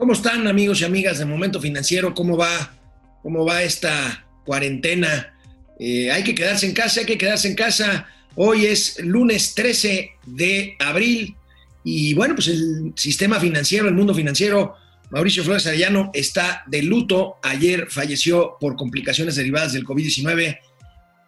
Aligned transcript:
¿Cómo 0.00 0.14
están 0.14 0.48
amigos 0.48 0.80
y 0.80 0.84
amigas 0.86 1.18
de 1.18 1.26
Momento 1.26 1.60
Financiero? 1.60 2.14
¿Cómo 2.14 2.34
va, 2.34 2.74
cómo 3.22 3.44
va 3.44 3.62
esta 3.62 4.26
cuarentena? 4.46 5.34
Eh, 5.78 6.10
hay 6.10 6.24
que 6.24 6.34
quedarse 6.34 6.64
en 6.64 6.72
casa, 6.72 7.00
hay 7.00 7.06
que 7.06 7.18
quedarse 7.18 7.48
en 7.48 7.54
casa. 7.54 8.06
Hoy 8.34 8.64
es 8.64 8.98
lunes 9.00 9.54
13 9.54 10.12
de 10.24 10.74
abril 10.78 11.36
y 11.84 12.14
bueno, 12.14 12.34
pues 12.34 12.48
el 12.48 12.94
sistema 12.96 13.38
financiero, 13.38 13.88
el 13.88 13.94
mundo 13.94 14.14
financiero, 14.14 14.74
Mauricio 15.10 15.44
Flores 15.44 15.66
Arellano 15.66 16.10
está 16.14 16.64
de 16.66 16.82
luto. 16.82 17.36
Ayer 17.42 17.86
falleció 17.90 18.56
por 18.58 18.76
complicaciones 18.76 19.36
derivadas 19.36 19.74
del 19.74 19.84
COVID-19 19.84 20.60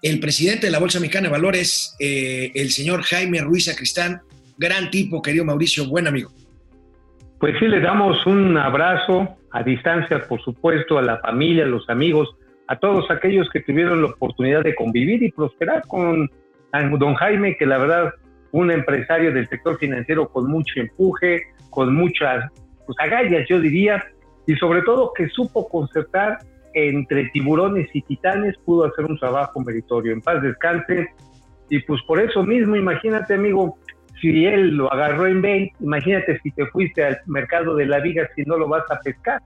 el 0.00 0.18
presidente 0.18 0.68
de 0.68 0.72
la 0.72 0.78
Bolsa 0.78 0.98
Mexicana 0.98 1.28
de 1.28 1.32
Valores, 1.32 1.94
eh, 1.98 2.50
el 2.54 2.72
señor 2.72 3.02
Jaime 3.02 3.42
Ruiz 3.42 3.68
Acristán. 3.68 4.22
Gran 4.56 4.90
tipo, 4.90 5.20
querido 5.20 5.44
Mauricio, 5.44 5.86
buen 5.86 6.06
amigo. 6.06 6.32
Pues 7.42 7.58
sí, 7.58 7.66
le 7.66 7.80
damos 7.80 8.24
un 8.24 8.56
abrazo 8.56 9.36
a 9.50 9.64
distancia, 9.64 10.20
por 10.28 10.40
supuesto, 10.42 10.96
a 10.96 11.02
la 11.02 11.18
familia, 11.18 11.64
a 11.64 11.66
los 11.66 11.90
amigos, 11.90 12.36
a 12.68 12.76
todos 12.76 13.10
aquellos 13.10 13.50
que 13.50 13.58
tuvieron 13.58 14.00
la 14.00 14.10
oportunidad 14.10 14.62
de 14.62 14.76
convivir 14.76 15.24
y 15.24 15.32
prosperar 15.32 15.82
con 15.88 16.30
don 16.72 17.14
Jaime, 17.14 17.56
que 17.56 17.66
la 17.66 17.78
verdad, 17.78 18.12
un 18.52 18.70
empresario 18.70 19.32
del 19.32 19.48
sector 19.48 19.76
financiero 19.78 20.28
con 20.28 20.48
mucho 20.48 20.74
empuje, 20.76 21.42
con 21.70 21.92
muchas 21.96 22.48
pues, 22.86 22.96
agallas, 23.00 23.48
yo 23.48 23.58
diría, 23.58 24.04
y 24.46 24.54
sobre 24.54 24.82
todo 24.82 25.12
que 25.12 25.28
supo 25.28 25.68
concertar 25.68 26.38
entre 26.74 27.24
tiburones 27.30 27.88
y 27.92 28.02
titanes, 28.02 28.56
pudo 28.58 28.84
hacer 28.84 29.04
un 29.04 29.18
trabajo 29.18 29.58
meritorio. 29.62 30.12
En 30.12 30.20
paz 30.20 30.40
descanse. 30.42 31.08
Y 31.70 31.80
pues 31.80 32.00
por 32.06 32.20
eso 32.20 32.44
mismo, 32.44 32.76
imagínate, 32.76 33.34
amigo, 33.34 33.78
si 34.22 34.46
él 34.46 34.68
lo 34.68 34.90
agarró 34.90 35.26
en 35.26 35.42
B, 35.42 35.72
imagínate 35.80 36.40
si 36.42 36.52
te 36.52 36.64
fuiste 36.66 37.04
al 37.04 37.18
mercado 37.26 37.74
de 37.74 37.86
la 37.86 37.98
viga 37.98 38.28
si 38.36 38.42
no 38.42 38.56
lo 38.56 38.68
vas 38.68 38.84
a 38.88 39.00
pescar. 39.00 39.42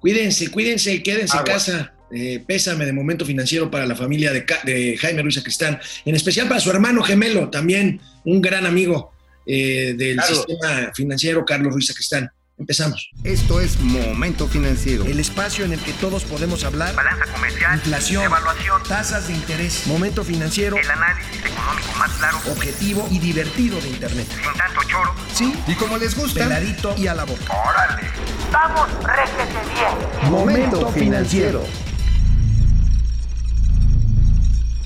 Cuídense, 0.00 0.50
cuídense, 0.50 1.02
quédense 1.02 1.36
en 1.36 1.42
casa. 1.42 1.94
Eh, 2.12 2.44
pésame 2.46 2.86
de 2.86 2.92
momento 2.92 3.26
financiero 3.26 3.68
para 3.70 3.86
la 3.86 3.96
familia 3.96 4.32
de, 4.32 4.96
Jaime 4.96 5.22
Ruiz 5.22 5.42
Cristán, 5.42 5.80
en 6.04 6.14
especial 6.14 6.46
para 6.46 6.60
su 6.60 6.70
hermano 6.70 7.02
gemelo, 7.02 7.50
también 7.50 8.00
un 8.24 8.40
gran 8.40 8.64
amigo 8.66 9.10
eh, 9.44 9.94
del 9.98 10.20
sistema 10.20 10.92
financiero, 10.94 11.44
Carlos 11.44 11.72
Ruiz 11.72 11.92
Cristán. 11.92 12.30
Empezamos. 12.64 13.10
Esto 13.24 13.60
es 13.60 13.78
Momento 13.78 14.48
Financiero. 14.48 15.04
El 15.04 15.20
espacio 15.20 15.66
en 15.66 15.74
el 15.74 15.80
que 15.80 15.92
todos 15.92 16.24
podemos 16.24 16.64
hablar. 16.64 16.94
Balanza 16.94 17.26
comercial. 17.26 17.74
Inflación. 17.74 18.24
Evaluación. 18.24 18.82
Tasas 18.88 19.28
de 19.28 19.34
interés. 19.34 19.86
Momento 19.86 20.24
Financiero. 20.24 20.78
El 20.78 20.90
análisis 20.90 21.44
económico 21.44 21.92
más 21.98 22.10
claro. 22.12 22.38
Objetivo 22.50 23.06
y 23.10 23.18
divertido 23.18 23.78
de 23.82 23.90
Internet. 23.90 24.26
Sin 24.30 24.58
tanto 24.58 24.80
choro. 24.88 25.14
Sí. 25.34 25.52
Y 25.66 25.74
como 25.74 25.98
les 25.98 26.16
gusta. 26.16 26.44
Peladito 26.44 26.94
y 26.96 27.06
a 27.06 27.14
la 27.14 27.24
boca. 27.24 27.52
¡Órale! 27.52 28.08
¡Vamos, 28.50 28.88
réjete 29.02 29.58
bien! 29.74 30.30
Momento 30.30 30.90
Financiero. 30.92 31.66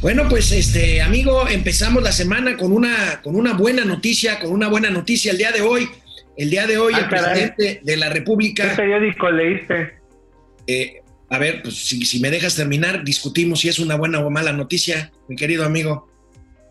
Bueno, 0.01 0.29
pues 0.29 0.51
este 0.51 1.01
amigo, 1.01 1.49
empezamos 1.49 2.03
la 2.03 2.12
semana 2.12 2.56
con 2.56 2.73
una, 2.73 3.21
con 3.23 3.37
una 3.37 3.53
buena 3.53 3.84
noticia, 3.84 4.41
con 4.41 4.51
una 4.51 4.67
buena 4.67 4.91
noticia 4.91 5.31
el 5.31 5.39
día 5.39 5.53
de 5.53 5.61
hoy. 5.61 5.89
El 6.39 6.50
día 6.50 6.67
de 6.67 6.78
hoy 6.78 6.94
Ah, 6.94 7.00
el 7.00 7.08
caray. 7.08 7.50
presidente 7.50 7.81
de 7.83 7.97
la 7.97 8.08
República... 8.08 8.70
¿Qué 8.70 8.77
periódico 8.77 9.31
leíste? 9.31 9.98
Eh, 10.67 11.03
a 11.28 11.39
ver, 11.39 11.62
pues 11.62 11.75
si, 11.77 12.05
si 12.06 12.20
me 12.20 12.31
dejas 12.31 12.55
terminar, 12.55 13.05
discutimos 13.05 13.61
si 13.61 13.69
es 13.69 13.78
una 13.78 13.97
buena 13.97 14.20
o 14.20 14.31
mala 14.31 14.53
noticia, 14.53 15.12
mi 15.28 15.36
querido 15.36 15.64
amigo. 15.64 16.09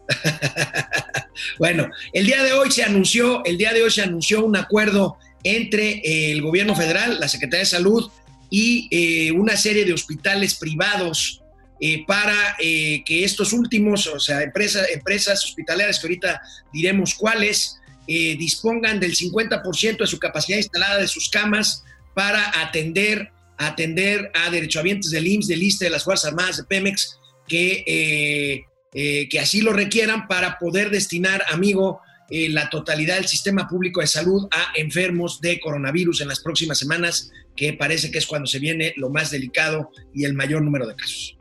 bueno, 1.60 1.90
el 2.14 2.26
día 2.26 2.44
de 2.44 2.54
hoy 2.54 2.72
se 2.72 2.84
anunció, 2.84 3.44
el 3.46 3.58
día 3.58 3.74
de 3.74 3.84
hoy 3.84 3.92
se 3.92 4.02
anunció 4.02 4.44
un 4.44 4.56
acuerdo 4.56 5.18
entre 5.44 5.98
eh, 5.98 6.32
el 6.32 6.42
gobierno 6.42 6.74
federal, 6.76 7.20
la 7.20 7.28
Secretaría 7.28 7.60
de 7.60 7.66
Salud 7.66 8.10
y 8.50 8.88
eh, 8.92 9.32
una 9.34 9.58
serie 9.58 9.86
de 9.86 9.94
hospitales 9.94 10.56
privados 10.56 11.44
eh, 11.80 12.04
para 12.08 12.56
eh, 12.60 13.04
que 13.06 13.24
estos 13.24 13.54
últimos, 13.54 14.08
o 14.08 14.20
sea, 14.20 14.42
empresas, 14.42 14.88
empresas 14.92 15.44
hospitaleras, 15.44 16.00
que 16.00 16.08
ahorita 16.08 16.42
diremos 16.74 17.14
cuáles, 17.14 17.80
eh, 18.08 18.36
dispongan 18.38 19.00
del 19.00 19.16
50% 19.16 19.98
de 19.98 20.08
su 20.08 20.20
capacidad 20.20 20.58
instalada 20.58 21.00
de 21.00 21.08
sus 21.08 21.30
camas 21.30 21.84
para 22.14 22.62
atender, 22.62 23.32
atender 23.58 24.32
a 24.34 24.50
derechohabientes 24.50 25.12
del 25.12 25.28
IMSS, 25.28 25.48
del 25.48 25.64
ISTE, 25.64 25.86
de 25.86 25.92
las 25.92 26.04
Fuerzas 26.04 26.32
Armadas, 26.32 26.58
de 26.58 26.64
Pemex, 26.64 27.20
que, 27.48 27.84
eh, 27.86 28.66
eh, 28.94 29.30
que 29.30 29.40
así 29.40 29.62
lo 29.62 29.74
requieran 29.74 30.28
para 30.28 30.58
poder 30.58 30.90
destinar, 30.90 31.44
amigo, 31.50 32.02
la 32.30 32.70
totalidad 32.70 33.16
del 33.16 33.28
sistema 33.28 33.70
público 33.70 34.02
de 34.02 34.08
salud 34.08 34.50
a 34.52 34.74
enfermos 34.76 35.40
de 35.40 35.62
coronavirus 35.62 36.20
en 36.20 36.28
las 36.28 36.42
próximas 36.42 36.78
semanas, 36.78 37.32
que 37.56 37.72
parece 37.72 38.12
que 38.12 38.18
es 38.18 38.28
cuando 38.28 38.48
se 38.48 38.60
viene 38.60 38.94
lo 38.98 39.10
más 39.10 39.32
delicado 39.32 39.92
y 40.14 40.26
el 40.26 40.34
mayor 40.34 40.62
número 40.62 40.86
de 40.86 40.96
casos. 40.96 41.38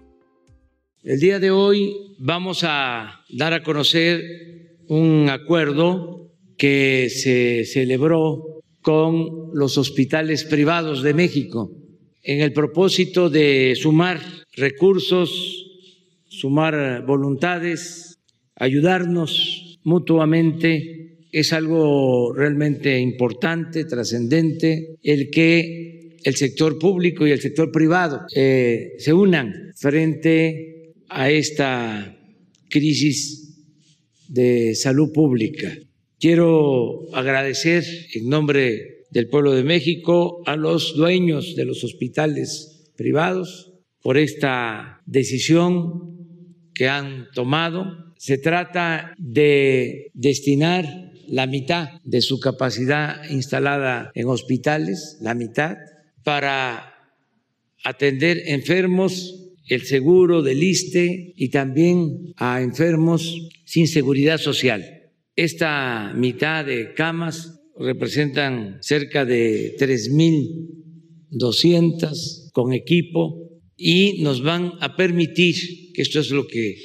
El 1.06 1.20
día 1.20 1.38
de 1.38 1.52
hoy 1.52 1.92
vamos 2.18 2.64
a 2.64 3.24
dar 3.28 3.52
a 3.52 3.62
conocer 3.62 4.22
un 4.88 5.28
acuerdo 5.30 6.25
que 6.56 7.08
se 7.10 7.64
celebró 7.64 8.62
con 8.82 9.50
los 9.52 9.78
hospitales 9.78 10.44
privados 10.44 11.02
de 11.02 11.14
México 11.14 11.72
en 12.22 12.40
el 12.40 12.52
propósito 12.52 13.30
de 13.30 13.74
sumar 13.80 14.20
recursos, 14.56 15.66
sumar 16.28 17.04
voluntades, 17.06 18.18
ayudarnos 18.56 19.78
mutuamente. 19.84 21.18
Es 21.30 21.52
algo 21.52 22.32
realmente 22.34 22.98
importante, 22.98 23.84
trascendente, 23.84 24.96
el 25.02 25.30
que 25.30 26.16
el 26.24 26.34
sector 26.34 26.78
público 26.78 27.26
y 27.26 27.30
el 27.30 27.40
sector 27.40 27.70
privado 27.70 28.22
eh, 28.34 28.94
se 28.98 29.12
unan 29.12 29.72
frente 29.76 30.94
a 31.08 31.30
esta 31.30 32.16
crisis 32.68 33.56
de 34.28 34.74
salud 34.74 35.12
pública. 35.12 35.72
Quiero 36.18 37.14
agradecer 37.14 37.84
en 38.14 38.28
nombre 38.28 39.04
del 39.10 39.28
pueblo 39.28 39.52
de 39.52 39.64
México 39.64 40.42
a 40.46 40.56
los 40.56 40.96
dueños 40.96 41.54
de 41.56 41.66
los 41.66 41.84
hospitales 41.84 42.90
privados 42.96 43.74
por 44.00 44.16
esta 44.16 45.02
decisión 45.04 46.16
que 46.72 46.88
han 46.88 47.26
tomado. 47.34 48.14
Se 48.16 48.38
trata 48.38 49.14
de 49.18 50.10
destinar 50.14 50.86
la 51.28 51.46
mitad 51.46 52.00
de 52.04 52.22
su 52.22 52.40
capacidad 52.40 53.28
instalada 53.28 54.10
en 54.14 54.28
hospitales, 54.28 55.18
la 55.20 55.34
mitad, 55.34 55.76
para 56.24 56.94
atender 57.84 58.42
enfermos 58.46 59.52
el 59.68 59.82
seguro 59.82 60.42
del 60.42 60.62
ISTE 60.62 61.34
y 61.36 61.50
también 61.50 62.32
a 62.36 62.62
enfermos 62.62 63.50
sin 63.64 63.86
seguridad 63.86 64.38
social. 64.38 64.95
Esta 65.36 66.12
mitad 66.14 66.64
de 66.64 66.94
camas 66.94 67.60
representan 67.78 68.78
cerca 68.80 69.26
de 69.26 69.76
3.200 69.78 72.50
con 72.52 72.72
equipo 72.72 73.60
y 73.76 74.22
nos 74.22 74.42
van 74.42 74.72
a 74.80 74.96
permitir, 74.96 75.92
que 75.92 76.00
esto 76.00 76.20
es 76.20 76.30
lo 76.30 76.46
que 76.46 76.76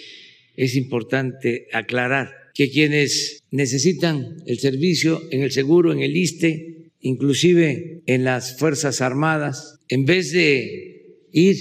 es 0.58 0.76
importante 0.76 1.68
aclarar, 1.72 2.30
que 2.54 2.70
quienes 2.70 3.40
necesitan 3.52 4.36
el 4.46 4.60
servicio 4.60 5.22
en 5.32 5.44
el 5.44 5.52
seguro, 5.52 5.94
en 5.94 6.02
el 6.02 6.18
ISTE, 6.18 6.92
inclusive 7.00 8.02
en 8.06 8.26
las 8.26 8.60
Fuerzas 8.60 9.00
Armadas, 9.00 9.80
en 9.88 10.04
vez 10.04 10.34
de 10.34 11.22
ir 11.32 11.56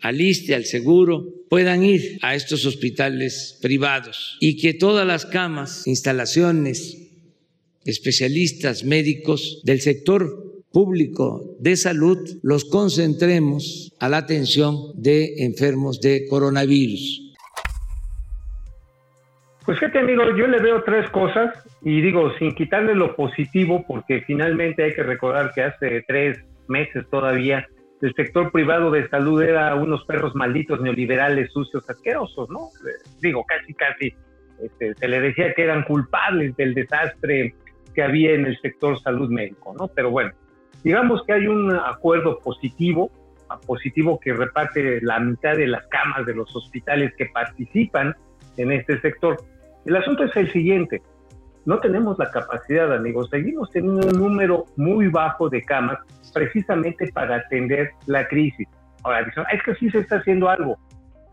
al 0.00 0.20
ISTE, 0.20 0.56
al 0.56 0.64
seguro, 0.64 1.41
puedan 1.52 1.84
ir 1.84 2.18
a 2.22 2.34
estos 2.34 2.64
hospitales 2.64 3.58
privados 3.60 4.38
y 4.40 4.56
que 4.56 4.72
todas 4.72 5.06
las 5.06 5.26
camas, 5.26 5.86
instalaciones, 5.86 7.12
especialistas 7.84 8.84
médicos 8.84 9.60
del 9.62 9.82
sector 9.82 10.34
público 10.72 11.42
de 11.60 11.76
salud 11.76 12.16
los 12.42 12.64
concentremos 12.64 13.94
a 14.00 14.08
la 14.08 14.16
atención 14.16 14.94
de 14.94 15.44
enfermos 15.44 16.00
de 16.00 16.26
coronavirus. 16.26 17.34
Pues 19.66 19.78
fíjate, 19.78 19.98
amigo, 19.98 20.22
yo 20.34 20.46
le 20.46 20.58
veo 20.58 20.82
tres 20.84 21.10
cosas 21.10 21.52
y 21.82 22.00
digo, 22.00 22.32
sin 22.38 22.54
quitarle 22.54 22.94
lo 22.94 23.14
positivo, 23.14 23.84
porque 23.86 24.22
finalmente 24.22 24.84
hay 24.84 24.94
que 24.94 25.02
recordar 25.02 25.52
que 25.54 25.64
hace 25.64 26.02
tres 26.08 26.38
meses 26.66 27.04
todavía 27.10 27.68
el 28.02 28.14
sector 28.14 28.50
privado 28.50 28.90
de 28.90 29.08
salud 29.08 29.40
era 29.40 29.74
unos 29.76 30.04
perros 30.04 30.34
malditos 30.34 30.80
neoliberales, 30.80 31.52
sucios, 31.52 31.88
asquerosos, 31.88 32.50
¿no? 32.50 32.68
Eh, 32.86 33.08
Digo, 33.20 33.44
casi, 33.44 33.72
casi 33.74 34.14
este, 34.60 34.94
se 34.94 35.08
le 35.08 35.20
decía 35.20 35.54
que 35.54 35.62
eran 35.62 35.84
culpables 35.84 36.56
del 36.56 36.74
desastre 36.74 37.54
que 37.94 38.02
había 38.02 38.32
en 38.32 38.46
el 38.46 38.58
sector 38.60 38.98
salud 39.00 39.30
médico, 39.30 39.74
¿no? 39.78 39.88
Pero 39.88 40.10
bueno, 40.10 40.32
digamos 40.82 41.22
que 41.24 41.32
hay 41.32 41.46
un 41.46 41.74
acuerdo 41.76 42.38
positivo, 42.40 43.10
positivo 43.66 44.18
que 44.18 44.32
reparte 44.32 45.00
la 45.02 45.20
mitad 45.20 45.56
de 45.56 45.66
las 45.66 45.86
camas 45.86 46.26
de 46.26 46.34
los 46.34 46.54
hospitales 46.56 47.12
que 47.16 47.26
participan 47.26 48.16
en 48.56 48.72
este 48.72 49.00
sector. 49.00 49.36
El 49.84 49.96
asunto 49.96 50.24
es 50.24 50.34
el 50.36 50.50
siguiente. 50.52 51.02
No 51.64 51.78
tenemos 51.78 52.18
la 52.18 52.30
capacidad, 52.30 52.92
amigos. 52.92 53.28
Seguimos 53.30 53.70
teniendo 53.70 54.06
un 54.08 54.18
número 54.18 54.66
muy 54.76 55.08
bajo 55.08 55.48
de 55.48 55.62
camas 55.62 55.98
precisamente 56.32 57.10
para 57.12 57.36
atender 57.36 57.92
la 58.06 58.26
crisis. 58.26 58.66
Ahora, 59.02 59.24
dicen, 59.24 59.44
es 59.52 59.62
que 59.62 59.74
sí 59.76 59.90
se 59.90 59.98
está 59.98 60.16
haciendo 60.16 60.48
algo. 60.48 60.78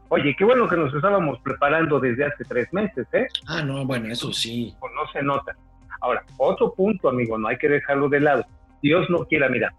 Oye, 0.10 0.36
qué 0.38 0.44
bueno 0.44 0.68
que 0.68 0.76
nos 0.76 0.94
estábamos 0.94 1.40
preparando 1.42 2.00
desde 2.00 2.26
hace 2.26 2.44
tres 2.44 2.72
meses, 2.74 3.08
¿eh? 3.14 3.28
Ah, 3.48 3.62
no, 3.62 3.86
bueno, 3.86 4.12
eso 4.12 4.34
sí. 4.34 4.76
Pues 4.80 4.92
no 4.96 5.08
se 5.12 5.22
nota. 5.22 5.56
Ahora, 6.02 6.24
otro 6.38 6.74
punto, 6.74 7.10
amigo, 7.10 7.38
no 7.38 7.48
hay 7.48 7.58
que 7.58 7.70
dejarlo 7.70 8.10
de 8.10 8.20
lado. 8.20 8.46
Dios 8.82 9.08
no 9.10 9.26
quiera, 9.26 9.50
mira, 9.50 9.74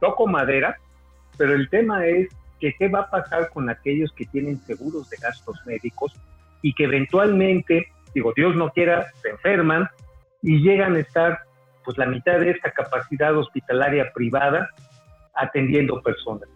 toco 0.00 0.26
madera, 0.26 0.76
pero 1.36 1.54
el 1.54 1.68
tema 1.68 2.06
es 2.06 2.28
que 2.58 2.74
qué 2.78 2.88
va 2.88 3.00
a 3.00 3.10
pasar 3.10 3.50
con 3.50 3.70
aquellos 3.70 4.12
que 4.12 4.26
tienen 4.26 4.58
seguros 4.60 5.08
de 5.10 5.18
gastos 5.18 5.56
médicos 5.66 6.12
y 6.62 6.72
que 6.72 6.84
eventualmente, 6.84 7.88
digo, 8.14 8.32
Dios 8.34 8.56
no 8.56 8.70
quiera, 8.70 9.06
se 9.22 9.30
enferman 9.30 9.88
y 10.42 10.58
llegan 10.62 10.96
a 10.96 11.00
estar 11.00 11.38
pues 11.84 11.96
la 11.98 12.06
mitad 12.06 12.40
de 12.40 12.50
esta 12.50 12.70
capacidad 12.70 13.36
hospitalaria 13.36 14.12
privada 14.12 14.68
atendiendo 15.34 16.02
personas 16.02 16.48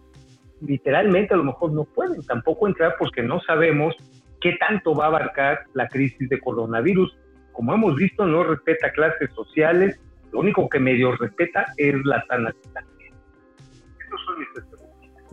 literalmente 0.65 1.33
a 1.33 1.37
lo 1.37 1.43
mejor 1.43 1.71
no 1.71 1.83
pueden 1.83 2.23
tampoco 2.25 2.67
entrar 2.67 2.95
porque 2.97 3.21
no 3.21 3.39
sabemos 3.41 3.95
qué 4.41 4.53
tanto 4.59 4.95
va 4.95 5.05
a 5.05 5.07
abarcar 5.07 5.65
la 5.73 5.87
crisis 5.87 6.29
de 6.29 6.39
coronavirus. 6.39 7.15
Como 7.51 7.73
hemos 7.73 7.95
visto, 7.95 8.25
no 8.25 8.43
respeta 8.43 8.91
clases 8.91 9.31
sociales, 9.33 9.99
lo 10.31 10.39
único 10.39 10.67
que 10.69 10.79
medio 10.79 11.15
respeta 11.15 11.65
es 11.77 11.95
la 12.05 12.25
sana 12.25 12.51
distancia. 12.51 13.11
son 14.25 14.39
mis 14.39 14.49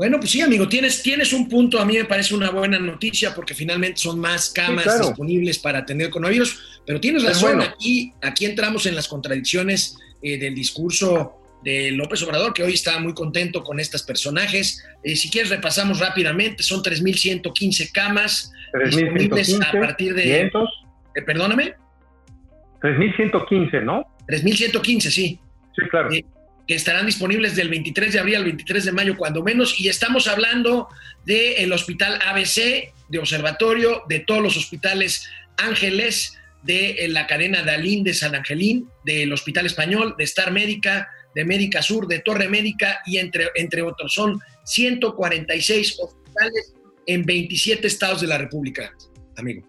Bueno, 0.00 0.18
pues 0.18 0.30
sí, 0.30 0.40
amigo, 0.40 0.66
tienes, 0.66 1.02
tienes 1.02 1.34
un 1.34 1.46
punto, 1.46 1.78
a 1.78 1.84
mí 1.84 1.92
me 1.92 2.06
parece 2.06 2.34
una 2.34 2.48
buena 2.48 2.78
noticia 2.78 3.34
porque 3.34 3.52
finalmente 3.52 3.98
son 3.98 4.18
más 4.18 4.48
camas 4.48 4.98
disponibles 4.98 5.58
para 5.58 5.80
atender 5.80 6.08
coronavirus, 6.08 6.80
pero 6.86 6.98
tienes 6.98 7.22
razón, 7.22 7.60
aquí, 7.60 8.10
aquí 8.22 8.46
entramos 8.46 8.86
en 8.86 8.94
las 8.94 9.06
contradicciones 9.06 9.98
eh, 10.22 10.38
del 10.38 10.54
discurso 10.54 11.34
de 11.62 11.90
López 11.90 12.22
Obrador, 12.22 12.54
que 12.54 12.62
hoy 12.62 12.72
está 12.72 12.98
muy 12.98 13.12
contento 13.12 13.62
con 13.62 13.78
estos 13.78 14.02
personajes. 14.02 14.82
Eh, 15.04 15.14
si 15.16 15.28
quieres, 15.28 15.50
repasamos 15.50 16.00
rápidamente, 16.00 16.62
son 16.62 16.82
3.115 16.82 17.92
camas 17.92 18.54
disponibles 18.82 19.60
a 19.60 19.70
partir 19.70 20.14
de... 20.14 20.44
Eh, 20.44 20.50
perdóname. 21.26 21.74
3.115, 22.80 23.84
¿no? 23.84 24.06
3.115, 24.26 25.00
sí. 25.10 25.38
Sí, 25.76 25.82
claro. 25.90 26.08
Eh, 26.70 26.74
que 26.74 26.76
estarán 26.76 27.06
disponibles 27.06 27.56
del 27.56 27.68
23 27.68 28.12
de 28.12 28.20
abril 28.20 28.36
al 28.36 28.44
23 28.44 28.84
de 28.84 28.92
mayo, 28.92 29.16
cuando 29.16 29.42
menos, 29.42 29.80
y 29.80 29.88
estamos 29.88 30.28
hablando 30.28 30.86
del 31.24 31.72
hospital 31.72 32.20
ABC, 32.24 32.92
de 33.08 33.18
Observatorio, 33.18 34.04
de 34.08 34.20
todos 34.20 34.40
los 34.40 34.56
hospitales 34.56 35.28
Ángeles, 35.56 36.38
de 36.62 37.06
la 37.08 37.26
cadena 37.26 37.64
Dalín 37.64 38.04
de 38.04 38.14
San 38.14 38.36
Angelín, 38.36 38.88
del 39.04 39.32
Hospital 39.32 39.66
Español, 39.66 40.14
de 40.16 40.22
Star 40.22 40.52
Médica, 40.52 41.10
de 41.34 41.44
Médica 41.44 41.82
Sur, 41.82 42.06
de 42.06 42.20
Torre 42.20 42.48
Médica 42.48 43.00
y 43.04 43.18
entre, 43.18 43.48
entre 43.56 43.82
otros. 43.82 44.14
Son 44.14 44.38
146 44.64 45.98
hospitales 45.98 46.74
en 47.04 47.24
27 47.24 47.84
estados 47.84 48.20
de 48.20 48.28
la 48.28 48.38
República, 48.38 48.94
amigo. 49.36 49.66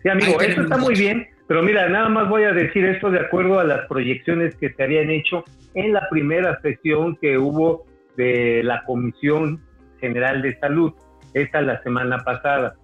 Sí, 0.00 0.08
amigo, 0.08 0.40
eso 0.40 0.62
está 0.62 0.76
muy 0.76 0.94
bien, 0.94 1.26
pero 1.50 1.64
mira, 1.64 1.88
nada 1.88 2.08
más 2.08 2.28
voy 2.28 2.44
a 2.44 2.52
decir 2.52 2.84
esto 2.84 3.10
de 3.10 3.18
acuerdo 3.18 3.58
a 3.58 3.64
las 3.64 3.88
proyecciones 3.88 4.54
que 4.54 4.72
se 4.72 4.84
habían 4.84 5.10
hecho 5.10 5.42
en 5.74 5.92
la 5.92 6.08
primera 6.08 6.60
sesión 6.60 7.16
que 7.16 7.38
hubo 7.38 7.86
de 8.16 8.62
la 8.62 8.84
Comisión 8.84 9.60
General 9.98 10.42
de 10.42 10.56
Salud, 10.60 10.92
esta 11.34 11.60
la 11.60 11.82
semana 11.82 12.18
pasada. 12.18 12.76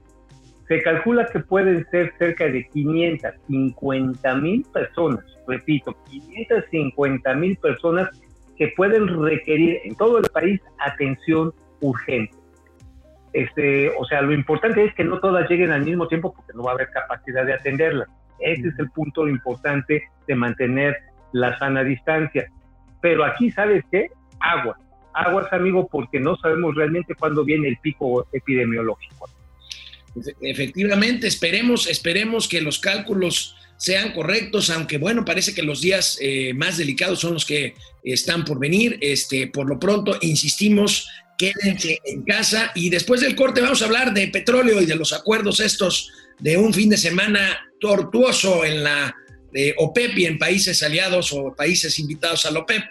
Se 0.66 0.82
calcula 0.82 1.26
que 1.26 1.38
pueden 1.38 1.86
ser 1.92 2.12
cerca 2.18 2.46
de 2.46 2.66
550 2.70 4.34
mil 4.34 4.66
personas 4.74 5.24
repito, 5.46 5.96
550 6.10 7.34
mil 7.34 7.56
personas 7.58 8.10
que 8.56 8.72
pueden 8.76 9.06
requerir 9.22 9.78
en 9.84 9.94
todo 9.94 10.18
el 10.18 10.28
país 10.32 10.60
atención 10.84 11.54
urgente. 11.82 12.36
Este, 13.32 13.92
o 13.96 14.04
sea, 14.06 14.22
lo 14.22 14.32
importante 14.32 14.84
es 14.84 14.92
que 14.96 15.04
no 15.04 15.20
todas 15.20 15.48
lleguen 15.48 15.70
al 15.70 15.84
mismo 15.84 16.08
tiempo 16.08 16.34
porque 16.34 16.52
no 16.52 16.64
va 16.64 16.72
a 16.72 16.74
haber 16.74 16.90
capacidad 16.90 17.46
de 17.46 17.54
atenderlas. 17.54 18.08
Ese 18.40 18.68
es 18.68 18.78
el 18.78 18.90
punto 18.90 19.28
importante 19.28 20.02
de 20.26 20.34
mantener 20.34 20.96
la 21.32 21.58
sana 21.58 21.84
distancia. 21.84 22.50
Pero 23.00 23.24
aquí, 23.24 23.50
¿sabes 23.50 23.84
qué? 23.90 24.08
Agua. 24.40 24.78
Aguas, 25.14 25.52
amigo, 25.52 25.88
porque 25.90 26.20
no 26.20 26.36
sabemos 26.36 26.74
realmente 26.74 27.14
cuándo 27.14 27.44
viene 27.44 27.68
el 27.68 27.78
pico 27.78 28.26
epidemiológico. 28.32 29.28
Efectivamente, 30.40 31.26
esperemos, 31.26 31.86
esperemos 31.86 32.48
que 32.48 32.60
los 32.60 32.78
cálculos 32.78 33.56
sean 33.76 34.12
correctos, 34.12 34.70
aunque 34.70 34.98
bueno, 34.98 35.24
parece 35.24 35.54
que 35.54 35.62
los 35.62 35.80
días 35.82 36.18
eh, 36.20 36.54
más 36.54 36.78
delicados 36.78 37.20
son 37.20 37.34
los 37.34 37.44
que 37.44 37.74
están 38.02 38.44
por 38.44 38.58
venir. 38.58 38.98
Este, 39.00 39.46
por 39.48 39.68
lo 39.68 39.78
pronto, 39.78 40.16
insistimos, 40.22 41.08
quédense 41.38 42.00
en 42.04 42.22
casa 42.22 42.72
y 42.74 42.90
después 42.90 43.20
del 43.20 43.36
corte 43.36 43.60
vamos 43.60 43.82
a 43.82 43.86
hablar 43.86 44.12
de 44.14 44.28
petróleo 44.28 44.80
y 44.80 44.86
de 44.86 44.96
los 44.96 45.12
acuerdos 45.12 45.60
estos 45.60 46.12
de 46.38 46.56
un 46.56 46.72
fin 46.72 46.90
de 46.90 46.96
semana 46.96 47.58
tortuoso 47.80 48.64
en 48.64 48.82
la 48.82 49.14
OPEP 49.78 50.18
y 50.18 50.26
en 50.26 50.38
países 50.38 50.82
aliados 50.82 51.32
o 51.32 51.54
países 51.54 51.98
invitados 51.98 52.44
a 52.46 52.50
la 52.50 52.60
OPEP. 52.60 52.82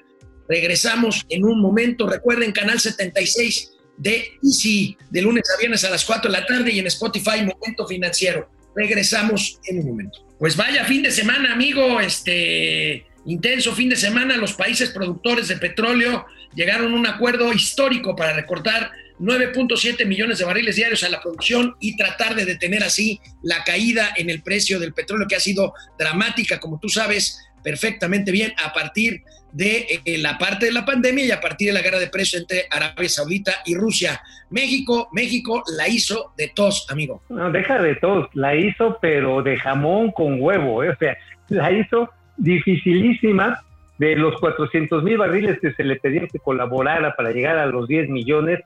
Regresamos 0.47 1.25
en 1.29 1.43
un 1.43 1.59
momento. 1.59 2.07
Recuerden, 2.07 2.51
Canal 2.51 2.79
76 2.79 3.71
de 3.97 4.31
Easy, 4.43 4.97
de 5.09 5.21
lunes 5.21 5.43
a 5.53 5.59
viernes 5.59 5.83
a 5.83 5.89
las 5.89 6.03
4 6.05 6.31
de 6.31 6.37
la 6.37 6.45
tarde 6.45 6.71
y 6.71 6.79
en 6.79 6.87
Spotify, 6.87 7.37
Momento 7.37 7.87
Financiero. 7.87 8.49
Regresamos 8.75 9.59
en 9.65 9.79
un 9.79 9.87
momento. 9.87 10.25
Pues 10.37 10.55
vaya 10.55 10.83
fin 10.85 11.03
de 11.03 11.11
semana, 11.11 11.53
amigo, 11.53 11.99
este 12.01 13.05
intenso 13.25 13.73
fin 13.73 13.89
de 13.89 13.95
semana. 13.95 14.37
Los 14.37 14.53
países 14.53 14.89
productores 14.91 15.47
de 15.47 15.57
petróleo 15.57 16.25
llegaron 16.53 16.93
a 16.93 16.95
un 16.95 17.07
acuerdo 17.07 17.51
histórico 17.53 18.15
para 18.15 18.33
recortar 18.33 18.91
9.7 19.19 20.05
millones 20.05 20.39
de 20.39 20.45
barriles 20.45 20.75
diarios 20.75 21.03
a 21.03 21.09
la 21.09 21.21
producción 21.21 21.75
y 21.79 21.95
tratar 21.95 22.35
de 22.35 22.45
detener 22.45 22.83
así 22.83 23.19
la 23.41 23.63
caída 23.63 24.09
en 24.17 24.29
el 24.29 24.41
precio 24.41 24.79
del 24.79 24.93
petróleo 24.93 25.27
que 25.27 25.35
ha 25.35 25.39
sido 25.39 25.73
dramática, 25.97 26.59
como 26.59 26.79
tú 26.79 26.89
sabes 26.89 27.41
perfectamente 27.63 28.31
bien, 28.31 28.53
a 28.63 28.73
partir 28.73 29.23
de 29.51 30.01
eh, 30.03 30.17
la 30.17 30.37
parte 30.37 30.65
de 30.65 30.73
la 30.73 30.83
pandemia 30.83 31.25
y 31.25 31.31
a 31.31 31.39
partir 31.39 31.67
de 31.67 31.73
la 31.73 31.81
guerra 31.81 31.97
de 31.97 32.07
precios 32.07 32.41
entre 32.41 32.65
Arabia 32.69 33.07
Saudita 33.07 33.53
y 33.65 33.75
Rusia. 33.75 34.21
México, 34.49 35.07
México 35.13 35.63
la 35.77 35.87
hizo 35.87 36.33
de 36.37 36.51
tos, 36.53 36.85
amigo. 36.89 37.23
No, 37.29 37.51
deja 37.51 37.81
de 37.81 37.95
tos, 37.95 38.27
la 38.33 38.53
hizo 38.53 38.97
pero 39.01 39.41
de 39.41 39.57
jamón 39.57 40.11
con 40.11 40.41
huevo, 40.41 40.83
¿eh? 40.83 40.89
o 40.89 40.97
sea, 40.97 41.17
la 41.47 41.71
hizo 41.71 42.09
dificilísima 42.37 43.61
de 43.97 44.15
los 44.15 44.39
400 44.39 45.03
mil 45.03 45.17
barriles 45.17 45.59
que 45.59 45.73
se 45.73 45.83
le 45.83 45.95
pedían 45.97 46.27
que 46.27 46.39
colaborara 46.39 47.15
para 47.15 47.31
llegar 47.31 47.57
a 47.57 47.65
los 47.65 47.87
10 47.87 48.09
millones, 48.09 48.59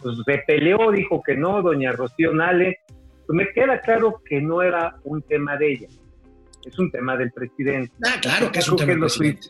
pues 0.00 0.16
se 0.24 0.38
peleó, 0.46 0.90
dijo 0.92 1.22
que 1.22 1.36
no, 1.36 1.62
doña 1.62 1.92
Rocío 1.92 2.32
Nale, 2.32 2.78
pues 3.26 3.36
me 3.36 3.48
queda 3.52 3.80
claro 3.80 4.22
que 4.24 4.40
no 4.40 4.62
era 4.62 4.96
un 5.04 5.22
tema 5.22 5.56
de 5.56 5.72
ella, 5.72 5.88
es 6.64 6.78
un 6.78 6.90
tema 6.90 7.16
del 7.16 7.32
presidente. 7.32 7.92
Ah, 8.06 8.18
claro 8.20 8.52
que 8.52 8.60
es 8.60 8.68
un 8.68 8.76
tema 8.76 8.92
del 8.92 9.00
presidente. 9.00 9.48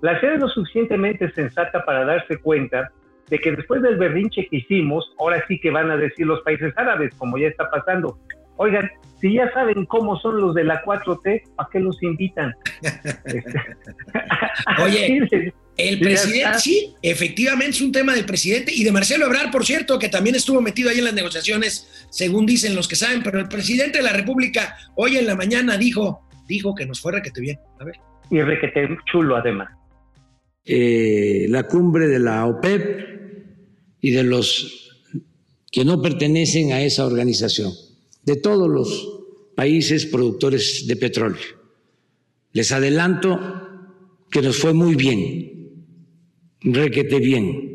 La 0.00 0.18
serie 0.20 0.36
es 0.36 0.40
lo 0.40 0.48
suficientemente 0.48 1.30
sensata 1.32 1.84
para 1.84 2.04
darse 2.04 2.36
cuenta 2.38 2.90
de 3.28 3.38
que 3.38 3.52
después 3.52 3.82
del 3.82 3.96
berrinche 3.96 4.46
que 4.48 4.56
hicimos, 4.56 5.14
ahora 5.18 5.44
sí 5.46 5.58
que 5.60 5.70
van 5.70 5.90
a 5.90 5.96
decir 5.96 6.26
los 6.26 6.42
países 6.42 6.72
árabes, 6.76 7.14
como 7.14 7.38
ya 7.38 7.48
está 7.48 7.70
pasando. 7.70 8.18
Oigan, 8.56 8.90
si 9.20 9.34
ya 9.34 9.52
saben 9.52 9.86
cómo 9.86 10.18
son 10.18 10.40
los 10.40 10.54
de 10.54 10.64
la 10.64 10.82
4T, 10.84 11.42
¿a 11.58 11.68
qué 11.72 11.80
los 11.80 12.02
invitan? 12.02 12.52
Oye, 14.82 15.20
el 15.76 16.00
presidente, 16.00 16.58
sí, 16.58 16.94
efectivamente 17.00 17.70
es 17.70 17.80
un 17.80 17.92
tema 17.92 18.14
del 18.14 18.26
presidente 18.26 18.72
y 18.74 18.84
de 18.84 18.92
Marcelo 18.92 19.26
Ebrard, 19.26 19.50
por 19.50 19.64
cierto, 19.64 19.98
que 19.98 20.08
también 20.08 20.36
estuvo 20.36 20.60
metido 20.60 20.90
ahí 20.90 20.98
en 20.98 21.04
las 21.04 21.14
negociaciones, 21.14 22.06
según 22.10 22.46
dicen 22.46 22.74
los 22.74 22.88
que 22.88 22.96
saben, 22.96 23.22
pero 23.22 23.38
el 23.38 23.48
presidente 23.48 23.98
de 23.98 24.04
la 24.04 24.12
República 24.12 24.76
hoy 24.96 25.16
en 25.16 25.26
la 25.26 25.34
mañana 25.34 25.78
dijo, 25.78 26.28
dijo 26.46 26.74
que 26.74 26.84
nos 26.84 27.00
fue 27.00 27.12
requete 27.12 27.40
bien. 27.40 27.58
A 27.80 27.84
ver. 27.84 27.94
Y 28.30 28.40
requete 28.40 28.88
chulo 29.10 29.36
además. 29.36 29.70
Eh, 30.64 31.46
la 31.48 31.64
cumbre 31.64 32.06
de 32.06 32.18
la 32.18 32.46
OPEP 32.46 33.96
y 34.00 34.10
de 34.10 34.22
los 34.22 34.90
que 35.70 35.84
no 35.84 36.02
pertenecen 36.02 36.72
a 36.72 36.82
esa 36.82 37.06
organización, 37.06 37.72
de 38.22 38.36
todos 38.36 38.68
los 38.68 39.22
países 39.54 40.06
productores 40.06 40.86
de 40.86 40.96
petróleo. 40.96 41.60
Les 42.52 42.70
adelanto 42.72 43.38
que 44.30 44.42
nos 44.42 44.56
fue 44.56 44.72
muy 44.72 44.94
bien, 44.94 45.86
requete 46.60 47.18
bien. 47.18 47.72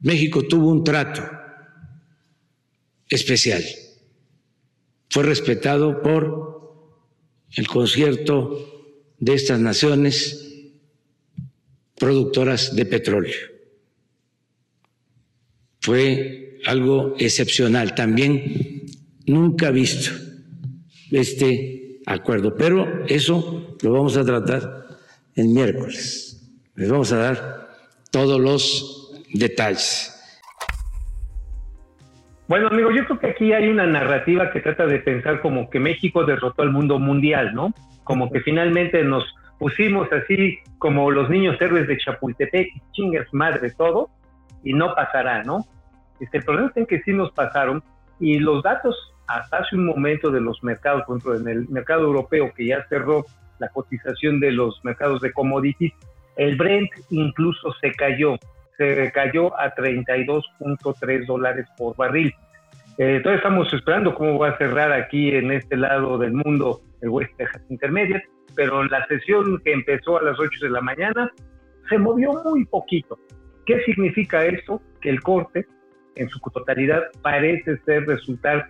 México 0.00 0.42
tuvo 0.42 0.70
un 0.70 0.82
trato 0.82 1.22
especial. 3.08 3.62
Fue 5.10 5.24
respetado 5.24 6.00
por 6.00 6.50
el 7.56 7.66
concierto 7.66 9.10
de 9.18 9.34
estas 9.34 9.60
naciones 9.60 10.46
productoras 11.98 12.74
de 12.74 12.86
petróleo. 12.86 13.59
Fue 15.80 16.58
algo 16.66 17.14
excepcional, 17.18 17.94
también 17.94 18.82
nunca 19.26 19.70
visto 19.70 20.10
este 21.10 22.00
acuerdo. 22.06 22.54
Pero 22.56 23.04
eso 23.06 23.76
lo 23.82 23.92
vamos 23.92 24.16
a 24.16 24.24
tratar 24.24 24.86
el 25.34 25.48
miércoles. 25.48 26.52
Les 26.74 26.90
vamos 26.90 27.12
a 27.12 27.16
dar 27.18 27.68
todos 28.10 28.40
los 28.40 29.24
detalles. 29.32 30.16
Bueno, 32.48 32.66
amigo, 32.66 32.90
yo 32.90 33.04
creo 33.04 33.20
que 33.20 33.26
aquí 33.28 33.52
hay 33.52 33.68
una 33.68 33.86
narrativa 33.86 34.50
que 34.50 34.60
trata 34.60 34.84
de 34.84 34.98
pensar 34.98 35.40
como 35.40 35.70
que 35.70 35.78
México 35.78 36.24
derrotó 36.24 36.62
al 36.62 36.72
mundo 36.72 36.98
mundial, 36.98 37.54
¿no? 37.54 37.72
Como 38.02 38.30
que 38.30 38.40
finalmente 38.40 39.04
nos 39.04 39.24
pusimos 39.60 40.08
así 40.12 40.58
como 40.78 41.12
los 41.12 41.30
niños 41.30 41.60
héroes 41.60 41.86
de 41.86 41.96
Chapultepec, 41.98 42.72
chingas 42.92 43.28
madre 43.32 43.70
todo, 43.78 44.10
y 44.64 44.72
no 44.72 44.94
pasará, 44.94 45.42
¿no? 45.42 45.64
Este, 46.20 46.38
el 46.38 46.44
problema 46.44 46.72
es 46.74 46.86
que 46.86 47.00
sí 47.00 47.12
nos 47.12 47.32
pasaron, 47.32 47.82
y 48.18 48.38
los 48.38 48.62
datos 48.62 48.94
hasta 49.26 49.58
hace 49.58 49.76
un 49.76 49.86
momento 49.86 50.30
de 50.30 50.40
los 50.40 50.62
mercados, 50.62 51.04
por 51.04 51.18
ejemplo, 51.18 51.40
en 51.40 51.48
el 51.48 51.68
mercado 51.68 52.02
europeo 52.02 52.52
que 52.54 52.66
ya 52.66 52.84
cerró 52.88 53.24
la 53.58 53.68
cotización 53.68 54.40
de 54.40 54.52
los 54.52 54.84
mercados 54.84 55.20
de 55.20 55.32
commodities, 55.32 55.92
el 56.36 56.56
Brent 56.56 56.90
incluso 57.10 57.72
se 57.80 57.92
cayó, 57.92 58.36
se 58.76 59.10
cayó 59.12 59.58
a 59.58 59.74
32.3 59.74 61.26
dólares 61.26 61.66
por 61.76 61.96
barril. 61.96 62.34
Eh, 62.98 63.20
todavía 63.22 63.38
estamos 63.38 63.72
esperando 63.72 64.14
cómo 64.14 64.38
va 64.38 64.48
a 64.48 64.58
cerrar 64.58 64.92
aquí 64.92 65.30
en 65.30 65.52
este 65.52 65.76
lado 65.76 66.18
del 66.18 66.32
mundo 66.32 66.80
el 67.00 67.08
West 67.08 67.30
Texas 67.36 67.62
Intermediate, 67.70 68.26
pero 68.54 68.82
la 68.84 69.06
sesión 69.06 69.60
que 69.64 69.72
empezó 69.72 70.18
a 70.18 70.22
las 70.22 70.38
8 70.38 70.50
de 70.62 70.70
la 70.70 70.80
mañana 70.80 71.30
se 71.88 71.98
movió 71.98 72.32
muy 72.44 72.64
poquito. 72.66 73.18
¿Qué 73.66 73.80
significa 73.84 74.44
esto? 74.44 74.80
Que 75.00 75.10
el 75.10 75.20
corte 75.20 75.66
en 76.16 76.28
su 76.28 76.38
totalidad 76.40 77.02
parece 77.22 77.78
ser 77.84 78.06
resultar 78.06 78.68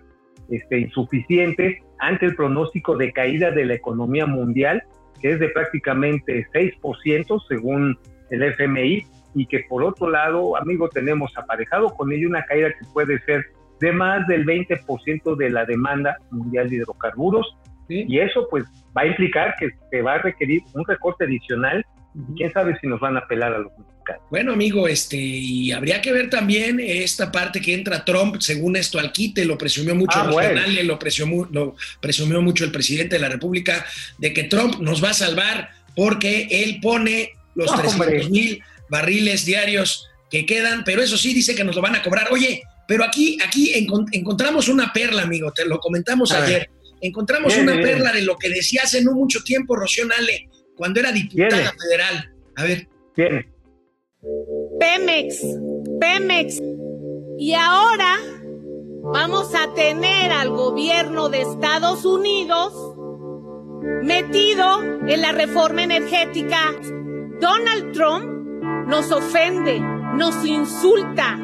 este, 0.49 0.79
insuficiente 0.79 1.81
ante 1.99 2.25
el 2.25 2.35
pronóstico 2.35 2.97
de 2.97 3.11
caída 3.11 3.51
de 3.51 3.65
la 3.65 3.75
economía 3.75 4.25
mundial, 4.25 4.83
que 5.21 5.33
es 5.33 5.39
de 5.39 5.49
prácticamente 5.49 6.47
6% 6.53 7.41
según 7.47 7.97
el 8.29 8.43
FMI, 8.43 9.05
y 9.33 9.45
que 9.45 9.65
por 9.69 9.83
otro 9.83 10.09
lado, 10.09 10.57
amigo, 10.57 10.89
tenemos 10.89 11.31
aparejado 11.37 11.89
con 11.95 12.11
ello 12.11 12.27
una 12.27 12.43
caída 12.43 12.69
que 12.69 12.85
puede 12.93 13.19
ser 13.19 13.45
de 13.79 13.91
más 13.91 14.27
del 14.27 14.45
20% 14.45 15.35
de 15.35 15.49
la 15.49 15.65
demanda 15.65 16.17
mundial 16.31 16.69
de 16.69 16.77
hidrocarburos, 16.77 17.57
y 17.87 18.19
eso 18.19 18.47
pues 18.49 18.63
va 18.95 19.01
a 19.01 19.07
implicar 19.07 19.55
que 19.59 19.69
se 19.89 20.01
va 20.01 20.13
a 20.13 20.17
requerir 20.19 20.61
un 20.73 20.85
recorte 20.85 21.25
adicional 21.25 21.85
quién 22.35 22.51
sabe 22.51 22.77
si 22.79 22.87
nos 22.87 22.99
van 22.99 23.15
a 23.15 23.19
apelar 23.19 23.53
a 23.53 23.59
los 23.59 23.71
mexicanos. 23.77 24.23
Bueno, 24.29 24.53
amigo, 24.53 24.87
este, 24.87 25.17
y 25.17 25.71
habría 25.71 26.01
que 26.01 26.11
ver 26.11 26.29
también 26.29 26.79
esta 26.79 27.31
parte 27.31 27.61
que 27.61 27.73
entra 27.73 28.03
Trump, 28.03 28.37
según 28.39 28.75
esto, 28.75 28.99
al 28.99 29.11
quite, 29.11 29.45
lo 29.45 29.57
presumió 29.57 29.95
mucho 29.95 30.19
ah, 30.19 30.25
lo 30.83 30.99
presumió, 30.99 31.47
lo 31.51 31.75
presumió 32.01 32.41
mucho 32.41 32.65
el 32.65 32.71
presidente 32.71 33.15
de 33.15 33.21
la 33.21 33.29
República, 33.29 33.85
de 34.17 34.33
que 34.33 34.45
Trump 34.45 34.79
nos 34.79 35.03
va 35.03 35.11
a 35.11 35.13
salvar 35.13 35.69
porque 35.95 36.47
él 36.49 36.79
pone 36.81 37.33
los 37.55 37.73
300 37.73 38.29
mil 38.29 38.61
barriles 38.89 39.45
diarios 39.45 40.07
que 40.29 40.45
quedan, 40.45 40.83
pero 40.83 41.01
eso 41.01 41.17
sí 41.17 41.33
dice 41.33 41.55
que 41.55 41.63
nos 41.63 41.75
lo 41.75 41.81
van 41.81 41.95
a 41.95 42.01
cobrar. 42.01 42.29
Oye, 42.31 42.63
pero 42.87 43.03
aquí, 43.03 43.37
aquí 43.45 43.73
encontramos 44.11 44.67
una 44.67 44.91
perla, 44.91 45.23
amigo, 45.23 45.51
te 45.51 45.65
lo 45.65 45.79
comentamos 45.79 46.31
ayer. 46.31 46.69
Encontramos 47.01 47.55
una 47.57 47.73
perla 47.81 48.11
de 48.11 48.21
lo 48.21 48.37
que 48.37 48.49
decía 48.49 48.81
hace 48.83 49.03
no 49.03 49.13
mucho 49.13 49.43
tiempo 49.43 49.75
Rocío 49.75 50.05
Nale 50.05 50.49
cuando 50.75 50.99
era 50.99 51.11
diputada 51.11 51.73
federal. 51.79 52.33
A 52.55 52.63
ver. 52.63 52.87
Pemex, 54.79 55.41
Pemex. 55.99 56.61
Y 57.37 57.53
ahora 57.53 58.17
vamos 59.03 59.53
a 59.55 59.73
tener 59.73 60.31
al 60.31 60.49
gobierno 60.49 61.29
de 61.29 61.41
Estados 61.41 62.05
Unidos 62.05 62.73
metido 64.03 64.83
en 64.83 65.21
la 65.21 65.31
reforma 65.31 65.83
energética. 65.83 66.75
Donald 67.39 67.93
Trump 67.93 68.25
nos 68.87 69.11
ofende, 69.11 69.79
nos 69.79 70.45
insulta, 70.45 71.37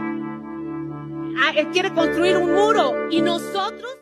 ah, 1.39 1.53
quiere 1.71 1.93
construir 1.93 2.37
un 2.37 2.53
muro 2.53 3.09
y 3.09 3.21
nosotros 3.21 3.97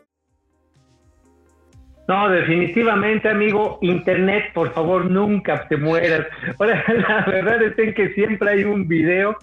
no, 2.08 2.28
definitivamente, 2.30 3.28
amigo, 3.28 3.78
Internet, 3.82 4.52
por 4.54 4.72
favor, 4.72 5.10
nunca 5.10 5.66
te 5.68 5.76
mueras. 5.76 6.26
Ahora, 6.58 6.84
la 7.08 7.24
verdad 7.26 7.62
es 7.62 7.94
que 7.94 8.14
siempre 8.14 8.50
hay 8.50 8.64
un 8.64 8.86
video 8.86 9.36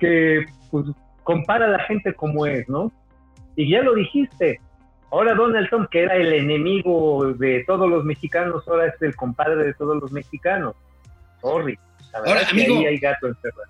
que 0.00 0.44
pues, 0.70 0.86
compara 1.22 1.66
a 1.66 1.68
la 1.68 1.84
gente 1.84 2.12
como 2.14 2.44
es, 2.46 2.68
¿no? 2.68 2.92
Y 3.54 3.70
ya 3.70 3.82
lo 3.82 3.94
dijiste. 3.94 4.60
Ahora 5.10 5.34
Donald 5.34 5.68
Trump, 5.70 5.88
que 5.90 6.02
era 6.02 6.16
el 6.16 6.32
enemigo 6.32 7.32
de 7.34 7.64
todos 7.66 7.88
los 7.88 8.04
mexicanos, 8.04 8.66
ahora 8.66 8.88
es 8.88 9.00
el 9.00 9.14
compadre 9.16 9.64
de 9.64 9.74
todos 9.74 10.00
los 10.02 10.12
mexicanos. 10.12 10.74
Sorry. 11.40 11.78
Ahora, 12.12 12.48
amigo, 12.48 12.82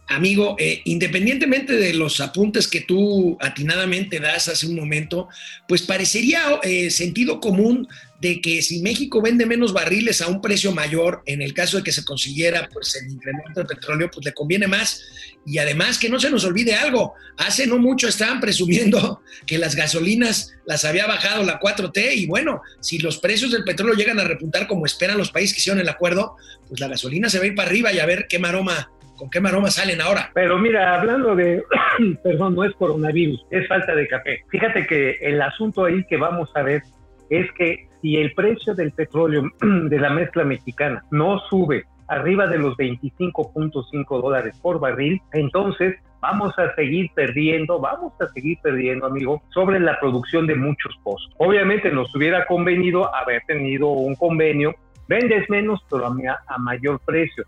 amigo 0.08 0.56
eh, 0.58 0.80
independientemente 0.84 1.72
de 1.72 1.92
los 1.92 2.20
apuntes 2.20 2.68
que 2.68 2.80
tú 2.80 3.36
atinadamente 3.40 4.20
das 4.20 4.48
hace 4.48 4.66
un 4.66 4.76
momento, 4.76 5.28
pues 5.66 5.82
parecería 5.82 6.42
eh, 6.62 6.90
sentido 6.90 7.40
común 7.40 7.88
de 8.20 8.40
que 8.40 8.62
si 8.62 8.82
México 8.82 9.22
vende 9.22 9.46
menos 9.46 9.72
barriles 9.72 10.20
a 10.20 10.28
un 10.28 10.40
precio 10.40 10.72
mayor, 10.72 11.22
en 11.26 11.40
el 11.40 11.54
caso 11.54 11.76
de 11.76 11.84
que 11.84 11.92
se 11.92 12.04
consiguiera 12.04 12.68
pues, 12.72 13.00
el 13.00 13.12
incremento 13.12 13.60
del 13.60 13.66
petróleo, 13.66 14.10
pues 14.12 14.26
le 14.26 14.32
conviene 14.32 14.66
más. 14.66 15.04
Y 15.46 15.58
además 15.58 15.98
que 15.98 16.08
no 16.08 16.18
se 16.18 16.30
nos 16.30 16.44
olvide 16.44 16.74
algo, 16.74 17.14
hace 17.36 17.66
no 17.66 17.78
mucho 17.78 18.08
estaban 18.08 18.40
presumiendo 18.40 19.22
que 19.46 19.58
las 19.58 19.76
gasolinas 19.76 20.54
las 20.66 20.84
había 20.84 21.06
bajado 21.06 21.44
la 21.44 21.60
4T 21.60 22.16
y 22.16 22.26
bueno, 22.26 22.60
si 22.80 22.98
los 22.98 23.18
precios 23.18 23.52
del 23.52 23.64
petróleo 23.64 23.94
llegan 23.94 24.18
a 24.18 24.24
repuntar 24.24 24.66
como 24.66 24.84
esperan 24.84 25.16
los 25.16 25.30
países 25.30 25.54
que 25.54 25.60
hicieron 25.60 25.80
el 25.80 25.88
acuerdo, 25.88 26.36
pues 26.68 26.80
la 26.80 26.88
gasolina 26.88 27.28
se 27.28 27.38
va 27.38 27.44
a 27.44 27.46
ir 27.46 27.54
para 27.54 27.68
arriba 27.68 27.92
y 27.92 28.00
a 28.00 28.06
ver 28.06 28.26
qué 28.28 28.38
maroma 28.38 28.90
con 29.16 29.28
qué 29.30 29.40
maroma 29.40 29.68
salen 29.70 30.00
ahora. 30.00 30.30
Pero 30.32 30.58
mira, 30.58 30.94
hablando 30.94 31.34
de, 31.34 31.62
perdón, 32.22 32.54
no 32.54 32.62
es 32.62 32.72
coronavirus, 32.74 33.44
es 33.50 33.66
falta 33.66 33.94
de 33.94 34.06
café. 34.06 34.44
Fíjate 34.48 34.86
que 34.86 35.18
el 35.20 35.42
asunto 35.42 35.86
ahí 35.86 36.04
que 36.08 36.16
vamos 36.16 36.48
a 36.54 36.62
ver 36.62 36.82
es 37.28 37.50
que 37.58 37.87
si 38.00 38.16
el 38.16 38.32
precio 38.34 38.74
del 38.74 38.92
petróleo 38.92 39.42
de 39.60 39.98
la 39.98 40.10
mezcla 40.10 40.44
mexicana 40.44 41.04
no 41.10 41.38
sube 41.50 41.84
arriba 42.08 42.46
de 42.46 42.58
los 42.58 42.76
25.5 42.76 44.22
dólares 44.22 44.58
por 44.62 44.80
barril, 44.80 45.20
entonces 45.32 45.96
vamos 46.20 46.58
a 46.58 46.74
seguir 46.74 47.10
perdiendo, 47.14 47.78
vamos 47.78 48.12
a 48.20 48.26
seguir 48.28 48.58
perdiendo, 48.62 49.06
amigo, 49.06 49.42
sobre 49.50 49.78
la 49.78 49.98
producción 50.00 50.46
de 50.46 50.54
muchos 50.54 50.94
pozos. 51.02 51.30
Obviamente 51.38 51.90
nos 51.92 52.14
hubiera 52.14 52.46
convenido 52.46 53.14
haber 53.14 53.42
tenido 53.46 53.88
un 53.88 54.14
convenio, 54.14 54.74
vendes 55.06 55.48
menos, 55.48 55.84
pero 55.90 56.06
a, 56.06 56.58
mayor 56.58 57.00
precio. 57.04 57.44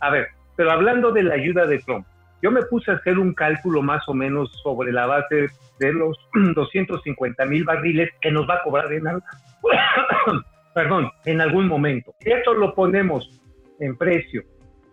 A 0.00 0.10
ver, 0.10 0.28
pero 0.56 0.70
hablando 0.70 1.12
de 1.12 1.24
la 1.24 1.34
ayuda 1.34 1.66
de 1.66 1.78
Trump, 1.80 2.06
yo 2.40 2.52
me 2.52 2.62
puse 2.62 2.92
a 2.92 2.94
hacer 2.94 3.18
un 3.18 3.34
cálculo 3.34 3.82
más 3.82 4.08
o 4.08 4.14
menos 4.14 4.52
sobre 4.62 4.92
la 4.92 5.06
base 5.06 5.48
de 5.80 5.92
los 5.92 6.16
250 6.54 7.44
mil 7.46 7.64
barriles 7.64 8.10
que 8.20 8.30
nos 8.30 8.48
va 8.48 8.54
a 8.54 8.62
cobrar 8.62 8.92
en, 8.92 9.04
perdón, 10.74 11.10
en 11.24 11.40
algún 11.40 11.66
momento. 11.66 12.14
Esto 12.20 12.54
lo 12.54 12.74
ponemos 12.74 13.40
en 13.80 13.96
precio 13.96 14.42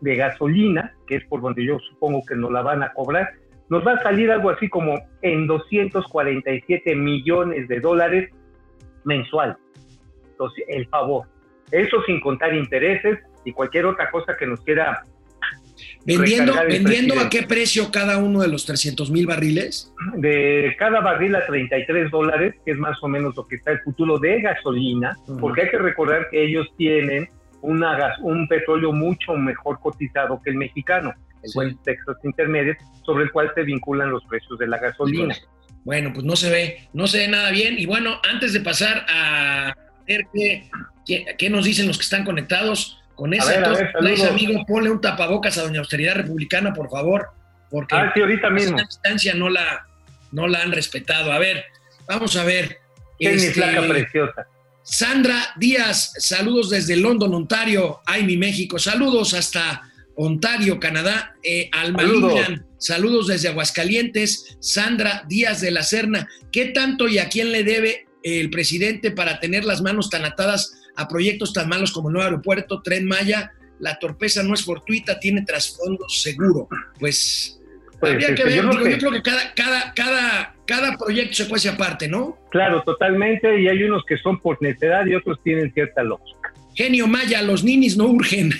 de 0.02 0.16
gasolina, 0.16 0.94
que 1.08 1.16
es 1.16 1.26
por 1.26 1.42
donde 1.42 1.66
yo 1.66 1.80
supongo 1.80 2.24
que 2.28 2.36
nos 2.36 2.52
la 2.52 2.62
van 2.62 2.84
a 2.84 2.94
cobrar, 2.94 3.30
nos 3.70 3.86
va 3.86 3.94
a 3.94 4.04
salir 4.04 4.32
algo 4.32 4.50
así 4.50 4.70
como 4.70 4.96
en 5.22 5.48
247 5.48 6.96
millones 6.96 7.68
de 7.68 7.80
dólares 7.80 8.30
mensual. 9.04 9.58
Entonces, 10.30 10.66
el 10.68 10.88
favor. 10.88 11.28
Eso 11.72 12.02
sin 12.04 12.20
contar 12.20 12.54
intereses 12.54 13.20
y 13.44 13.54
cualquier 13.54 13.86
otra 13.86 14.12
cosa 14.12 14.36
que 14.38 14.46
nos 14.46 14.62
quiera 14.62 15.04
¿Vendiendo, 16.06 16.54
¿vendiendo 16.68 17.20
a 17.20 17.30
qué 17.30 17.44
precio 17.44 17.92
cada 17.92 18.18
uno 18.18 18.42
de 18.42 18.48
los 18.48 18.66
300 18.66 19.12
mil 19.12 19.28
barriles? 19.28 19.94
De 20.16 20.76
cada 20.78 21.02
barril 21.02 21.36
a 21.36 21.46
33 21.46 22.12
dólares, 22.12 22.56
que 22.64 22.72
es 22.72 22.78
más 22.78 22.98
o 23.02 23.08
menos 23.08 23.36
lo 23.36 23.48
que 23.48 23.56
está 23.56 23.72
el 23.72 23.80
futuro 23.82 24.20
de 24.20 24.42
gasolina, 24.42 25.18
porque 25.40 25.64
hay 25.64 25.70
que 25.70 25.78
recordar 25.78 26.30
que 26.30 26.46
ellos 26.46 26.68
tienen 26.78 27.30
una 27.62 27.98
gas, 27.98 28.18
un 28.22 28.48
petróleo 28.48 28.92
mucho 28.92 29.34
mejor 29.34 29.80
cotizado 29.80 30.40
que 30.44 30.52
el 30.52 30.58
mexicano, 30.58 31.14
el 31.44 31.52
buen 31.54 31.78
Texas 31.84 32.18
Intermediate, 32.24 32.80
sobre 33.04 33.26
el 33.26 33.32
cual 33.32 33.52
se 33.56 33.64
vinculan 33.64 34.12
los 34.12 34.24
precios 34.26 34.58
de 34.60 34.68
la 34.68 34.78
gasolina. 34.78 35.36
Bueno, 35.84 36.12
pues 36.14 36.26
no 36.26 36.36
se 36.36 36.50
ve, 36.50 36.88
no 36.94 37.08
se 37.08 37.20
ve 37.20 37.28
nada 37.28 37.52
bien. 37.52 37.78
Y 37.78 37.86
bueno, 37.86 38.20
antes 38.30 38.54
de 38.54 38.62
pasar 38.62 39.06
a 39.08 39.76
ver 40.08 40.26
qué, 40.34 40.70
qué 41.38 41.50
nos 41.50 41.66
dicen 41.66 41.88
los 41.88 41.98
que 41.98 42.04
están 42.04 42.26
conectados, 42.26 43.00
con 43.16 43.34
ese 43.34 44.28
amigo, 44.28 44.66
ponle 44.68 44.92
un 44.92 45.02
tapabocas 45.02 45.58
a 45.58 45.64
Doña 45.64 45.80
Austeridad 45.80 46.16
Republicana, 46.16 46.74
por 46.74 46.90
favor, 46.90 47.30
porque 47.70 47.96
ah, 47.96 48.12
sí, 48.14 48.22
ahorita 48.22 48.50
mismo. 48.50 48.78
distancia 48.78 49.34
no 49.34 49.50
la, 49.50 49.88
no 50.32 50.48
la 50.48 50.62
han 50.62 50.72
respetado. 50.72 51.32
A 51.32 51.40
ver, 51.40 51.66
vamos 52.08 52.36
a 52.36 52.44
ver. 52.44 52.80
Qué 53.18 53.30
mi 53.30 53.36
este, 53.36 53.62
preciosa. 53.88 54.48
Sandra 54.84 55.54
Díaz, 55.56 56.14
saludos 56.20 56.70
desde 56.70 56.96
London, 56.96 57.34
Ontario. 57.34 58.02
Ay, 58.06 58.24
mi 58.24 58.38
México. 58.38 58.78
Saludos 58.78 59.34
hasta 59.34 59.82
Ontario, 60.16 60.80
Canadá. 60.80 61.36
Eh, 61.42 61.70
Alma 61.72 62.04
saludos 62.78 63.28
desde 63.28 63.48
Aguascalientes. 63.48 64.58
Sandra 64.60 65.24
Díaz 65.28 65.62
de 65.62 65.72
la 65.72 65.82
Serna. 65.82 66.28
¿Qué 66.52 66.66
tanto 66.66 67.08
y 67.08 67.18
a 67.18 67.30
quién 67.30 67.52
le 67.52 67.64
debe 67.64 68.06
el 68.22 68.50
presidente 68.50 69.12
para 69.12 69.40
tener 69.40 69.66
las 69.66 69.82
manos 69.82 70.10
tan 70.10 70.26
atadas 70.26 70.85
a 70.96 71.08
proyectos 71.08 71.54
tan 71.54 71.70
malos 71.70 71.92
como 71.92 72.10
el 72.10 72.14
nuevo 72.14 72.26
aeropuerto, 72.26 72.82
Tren 72.82 73.06
Maya. 73.08 73.52
La 73.80 74.00
torpeza 74.00 74.42
no 74.44 74.54
es 74.54 74.64
fortuita, 74.64 75.20
tiene 75.20 75.44
trasfondo 75.44 76.08
seguro. 76.08 76.68
Pues, 77.00 77.60
Pues, 78.00 78.14
habría 78.14 78.28
que 78.28 78.44
este, 78.44 78.44
ver, 78.46 78.56
yo 78.56 78.70
digo, 78.70 78.88
yo 78.88 78.98
creo 78.98 79.12
que 79.12 79.22
cada, 79.22 79.54
cada, 79.54 79.94
cada, 79.94 80.56
cada 80.66 80.98
proyecto 80.98 81.36
se 81.36 81.50
cuece 81.50 81.70
aparte, 81.70 82.08
¿no? 82.08 82.38
Claro, 82.52 82.84
totalmente, 82.84 83.60
y 83.62 83.68
hay 83.68 83.84
unos 83.84 84.04
que 84.08 84.18
son 84.18 84.40
por 84.40 84.62
necedad 84.62 85.06
y 85.06 85.16
otros 85.16 85.40
tienen 85.44 85.74
cierta 85.74 86.04
lógica. 86.04 86.54
Genio 86.76 87.08
Maya, 87.08 87.42
los 87.42 87.64
ninis 87.64 87.96
no 87.96 88.06
urgen. 88.08 88.52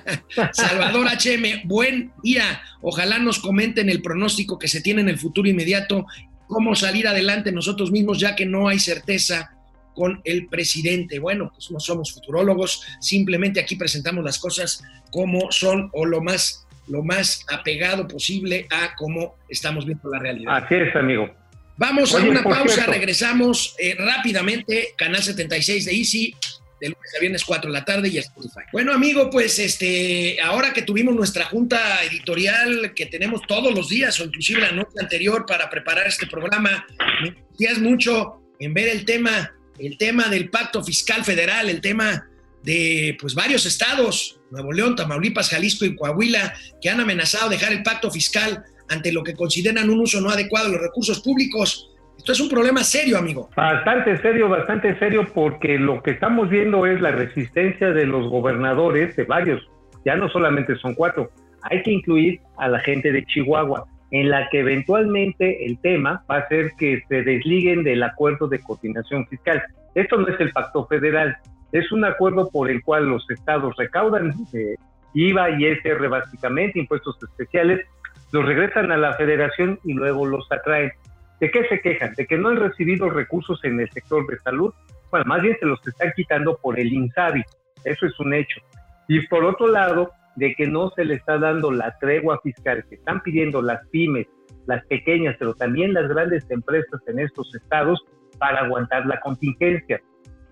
Salvador 0.52 1.06
HM, 1.06 1.68
buen 1.68 2.12
día. 2.22 2.62
Ojalá 2.82 3.20
nos 3.20 3.38
comenten 3.38 3.88
el 3.88 4.02
pronóstico 4.02 4.58
que 4.58 4.66
se 4.66 4.80
tiene 4.80 5.02
en 5.02 5.08
el 5.08 5.18
futuro 5.18 5.48
inmediato, 5.48 6.06
cómo 6.48 6.74
salir 6.74 7.06
adelante 7.06 7.52
nosotros 7.52 7.92
mismos, 7.92 8.18
ya 8.18 8.34
que 8.34 8.44
no 8.44 8.66
hay 8.66 8.80
certeza 8.80 9.52
con 9.94 10.20
el 10.24 10.46
presidente. 10.46 11.18
Bueno, 11.18 11.50
pues 11.54 11.70
no 11.70 11.80
somos 11.80 12.12
futurólogos, 12.12 12.82
simplemente 13.00 13.60
aquí 13.60 13.76
presentamos 13.76 14.24
las 14.24 14.38
cosas 14.38 14.82
como 15.10 15.50
son 15.50 15.90
o 15.92 16.06
lo 16.06 16.22
más, 16.22 16.66
lo 16.88 17.02
más 17.02 17.44
apegado 17.50 18.06
posible 18.08 18.66
a 18.70 18.94
cómo 18.96 19.36
estamos 19.48 19.86
viendo 19.86 20.08
la 20.10 20.18
realidad. 20.18 20.56
Así 20.56 20.74
es, 20.74 20.94
amigo. 20.96 21.30
Vamos 21.76 22.14
a 22.14 22.18
una 22.18 22.42
pausa, 22.42 22.74
cierto. 22.74 22.92
regresamos 22.92 23.74
eh, 23.78 23.96
rápidamente, 23.98 24.94
Canal 24.98 25.22
76 25.22 25.86
de 25.86 25.92
Easy, 25.92 26.34
de 26.80 26.88
lunes 26.88 27.14
a 27.16 27.20
viernes 27.20 27.44
4 27.44 27.70
de 27.70 27.78
la 27.78 27.84
tarde 27.84 28.08
y 28.08 28.18
Spotify. 28.18 28.60
Bueno, 28.72 28.92
amigo, 28.92 29.30
pues 29.30 29.58
este, 29.58 30.38
ahora 30.42 30.72
que 30.72 30.82
tuvimos 30.82 31.14
nuestra 31.14 31.44
junta 31.46 32.02
editorial 32.04 32.92
que 32.94 33.06
tenemos 33.06 33.42
todos 33.46 33.74
los 33.74 33.88
días 33.88 34.18
o 34.20 34.24
inclusive 34.24 34.60
la 34.60 34.72
noche 34.72 34.92
anterior 35.00 35.44
para 35.46 35.68
preparar 35.70 36.06
este 36.06 36.26
programa, 36.26 36.86
me 37.22 37.80
mucho 37.80 38.42
en 38.58 38.74
ver 38.74 38.88
el 38.88 39.04
tema, 39.04 39.52
el 39.80 39.96
tema 39.96 40.28
del 40.28 40.50
pacto 40.50 40.82
fiscal 40.82 41.24
federal, 41.24 41.68
el 41.68 41.80
tema 41.80 42.26
de 42.62 43.16
pues 43.20 43.34
varios 43.34 43.64
estados, 43.66 44.40
Nuevo 44.50 44.72
León, 44.72 44.96
Tamaulipas, 44.96 45.48
Jalisco 45.48 45.84
y 45.84 45.96
Coahuila, 45.96 46.52
que 46.80 46.90
han 46.90 47.00
amenazado 47.00 47.48
dejar 47.48 47.72
el 47.72 47.82
pacto 47.82 48.10
fiscal 48.10 48.64
ante 48.88 49.12
lo 49.12 49.22
que 49.22 49.34
consideran 49.34 49.88
un 49.88 50.00
uso 50.00 50.20
no 50.20 50.30
adecuado 50.30 50.66
de 50.66 50.72
los 50.72 50.82
recursos 50.82 51.20
públicos. 51.20 51.90
Esto 52.18 52.32
es 52.32 52.40
un 52.40 52.50
problema 52.50 52.84
serio, 52.84 53.16
amigo. 53.16 53.48
Bastante 53.56 54.20
serio, 54.20 54.48
bastante 54.48 54.98
serio, 54.98 55.26
porque 55.32 55.78
lo 55.78 56.02
que 56.02 56.10
estamos 56.10 56.50
viendo 56.50 56.84
es 56.84 57.00
la 57.00 57.12
resistencia 57.12 57.92
de 57.92 58.04
los 58.04 58.28
gobernadores, 58.28 59.16
de 59.16 59.24
varios, 59.24 59.62
ya 60.04 60.16
no 60.16 60.28
solamente 60.28 60.76
son 60.76 60.94
cuatro, 60.94 61.30
hay 61.62 61.82
que 61.82 61.92
incluir 61.92 62.40
a 62.58 62.68
la 62.68 62.80
gente 62.80 63.12
de 63.12 63.24
Chihuahua, 63.24 63.86
en 64.10 64.30
la 64.30 64.48
que 64.48 64.60
eventualmente 64.60 65.66
el 65.66 65.78
tema 65.80 66.24
va 66.30 66.38
a 66.38 66.48
ser 66.48 66.72
que 66.78 67.02
se 67.08 67.22
desliguen 67.22 67.84
del 67.84 68.02
acuerdo 68.02 68.48
de 68.48 68.60
coordinación 68.60 69.26
fiscal. 69.26 69.62
Esto 69.94 70.16
no 70.16 70.28
es 70.28 70.40
el 70.40 70.52
pacto 70.52 70.86
federal, 70.86 71.36
es 71.72 71.90
un 71.92 72.04
acuerdo 72.04 72.48
por 72.50 72.70
el 72.70 72.82
cual 72.82 73.06
los 73.06 73.28
estados 73.30 73.74
recaudan 73.76 74.34
eh, 74.52 74.74
IVA 75.14 75.50
y 75.50 75.66
SR 75.66 76.08
básicamente, 76.08 76.78
impuestos 76.78 77.16
especiales, 77.22 77.86
los 78.32 78.44
regresan 78.44 78.90
a 78.92 78.96
la 78.96 79.14
federación 79.14 79.78
y 79.84 79.94
luego 79.94 80.26
los 80.26 80.50
atraen. 80.50 80.92
¿De 81.40 81.50
qué 81.50 81.64
se 81.68 81.80
quejan? 81.80 82.14
¿De 82.14 82.26
que 82.26 82.36
no 82.36 82.48
han 82.48 82.56
recibido 82.56 83.08
recursos 83.08 83.64
en 83.64 83.80
el 83.80 83.90
sector 83.90 84.26
de 84.26 84.38
salud? 84.38 84.74
Bueno, 85.10 85.26
más 85.26 85.42
bien 85.42 85.56
se 85.58 85.66
los 85.66 85.84
están 85.86 86.12
quitando 86.14 86.56
por 86.58 86.78
el 86.78 86.92
INSABI. 86.92 87.42
Eso 87.84 88.06
es 88.06 88.20
un 88.20 88.34
hecho. 88.34 88.60
Y 89.08 89.26
por 89.26 89.44
otro 89.44 89.66
lado, 89.68 90.10
de 90.36 90.54
que 90.54 90.66
no 90.66 90.90
se 90.90 91.04
le 91.04 91.14
está 91.14 91.38
dando 91.38 91.70
la 91.70 91.96
tregua 91.98 92.40
fiscal 92.42 92.84
que 92.88 92.96
están 92.96 93.20
pidiendo 93.22 93.62
las 93.62 93.86
pymes, 93.88 94.26
las 94.66 94.84
pequeñas, 94.86 95.36
pero 95.38 95.54
también 95.54 95.92
las 95.92 96.08
grandes 96.08 96.48
empresas 96.50 97.00
en 97.06 97.18
estos 97.18 97.54
estados 97.54 98.00
para 98.38 98.60
aguantar 98.60 99.06
la 99.06 99.20
contingencia. 99.20 100.00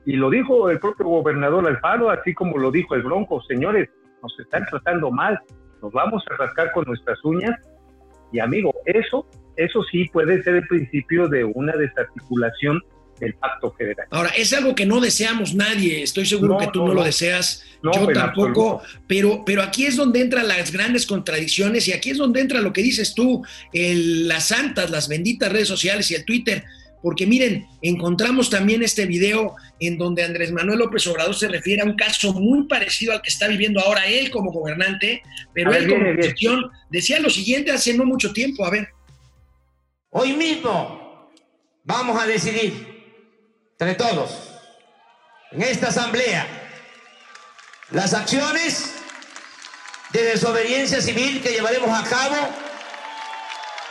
Y 0.04 0.16
lo 0.16 0.30
dijo 0.30 0.70
el 0.70 0.80
propio 0.80 1.06
gobernador 1.06 1.66
Alfaro, 1.66 2.10
así 2.10 2.34
como 2.34 2.58
lo 2.58 2.70
dijo 2.70 2.94
el 2.94 3.02
Bronco, 3.02 3.40
señores, 3.42 3.88
nos 4.22 4.38
están 4.40 4.64
tratando 4.66 5.10
mal, 5.10 5.38
nos 5.82 5.92
vamos 5.92 6.24
a 6.30 6.36
rascar 6.36 6.72
con 6.72 6.84
nuestras 6.84 7.22
uñas. 7.24 7.54
Y 8.32 8.40
amigo, 8.40 8.72
eso, 8.86 9.26
eso 9.56 9.82
sí 9.84 10.08
puede 10.12 10.42
ser 10.42 10.56
el 10.56 10.66
principio 10.66 11.28
de 11.28 11.44
una 11.44 11.72
desarticulación 11.72 12.80
del 13.18 13.34
pacto 13.34 13.72
federal. 13.72 14.06
Ahora, 14.10 14.30
es 14.30 14.52
algo 14.52 14.74
que 14.74 14.86
no 14.86 15.00
deseamos 15.00 15.54
nadie, 15.54 16.02
estoy 16.02 16.26
seguro 16.26 16.54
No, 16.54 16.58
que 16.60 16.66
tú 16.68 16.80
no, 16.80 16.88
no, 16.88 16.94
lo 16.94 17.04
deseas, 17.04 17.64
No, 17.82 17.92
yo 17.92 18.08
tampoco, 18.12 18.76
absoluto. 18.80 19.02
pero, 19.06 19.44
pero 19.44 19.62
aquí 19.62 19.86
es 19.86 19.96
donde 19.96 20.20
entran 20.20 20.48
las 20.48 20.70
grandes 20.72 21.06
contradicciones 21.06 21.86
y 21.88 21.92
aquí 21.92 22.10
es 22.10 22.18
donde 22.18 22.40
entra 22.40 22.60
lo 22.60 22.72
que 22.72 22.82
dices 22.82 23.14
tú, 23.14 23.44
el- 23.72 24.26
las 24.28 24.48
santas, 24.48 24.90
las 24.90 25.08
benditas 25.08 25.50
redes 25.52 25.68
sociales 25.68 26.10
y 26.10 26.14
el 26.14 26.24
Twitter, 26.24 26.64
porque 27.00 27.26
miren, 27.28 27.64
encontramos 27.80 28.50
también 28.50 28.82
este 28.82 29.06
video 29.06 29.54
en 29.78 29.98
donde 29.98 30.24
Andrés 30.24 30.50
Manuel 30.50 30.80
López 30.80 31.06
Obrador 31.06 31.36
se 31.36 31.46
refiere 31.46 31.82
a 31.82 31.84
un 31.84 31.94
caso 31.94 32.32
muy 32.34 32.66
parecido 32.66 33.12
al 33.12 33.22
que 33.22 33.28
está 33.28 33.46
viviendo 33.46 33.78
ahora 33.80 34.04
él 34.06 34.30
como 34.32 34.50
gobernante, 34.50 35.22
pero 35.54 35.70
ver, 35.70 35.82
él 35.84 35.88
como 35.90 36.10
oposición 36.10 36.64
decía 36.90 37.20
lo 37.20 37.30
siguiente 37.30 37.70
hace 37.70 37.94
no 37.94 38.04
mucho 38.04 38.32
tiempo, 38.32 38.64
a 38.66 38.70
ver. 38.70 38.88
Hoy 40.10 40.32
mismo 40.32 41.30
vamos 41.84 42.20
a 42.20 42.26
decidir 42.26 42.87
entre 43.80 43.94
todos 43.94 44.30
en 45.52 45.62
esta 45.62 45.88
asamblea 45.88 46.46
las 47.90 48.12
acciones 48.12 48.92
de 50.10 50.22
desobediencia 50.24 51.00
civil 51.00 51.40
que 51.40 51.50
llevaremos 51.50 51.88
a 51.88 52.02
cabo 52.08 52.36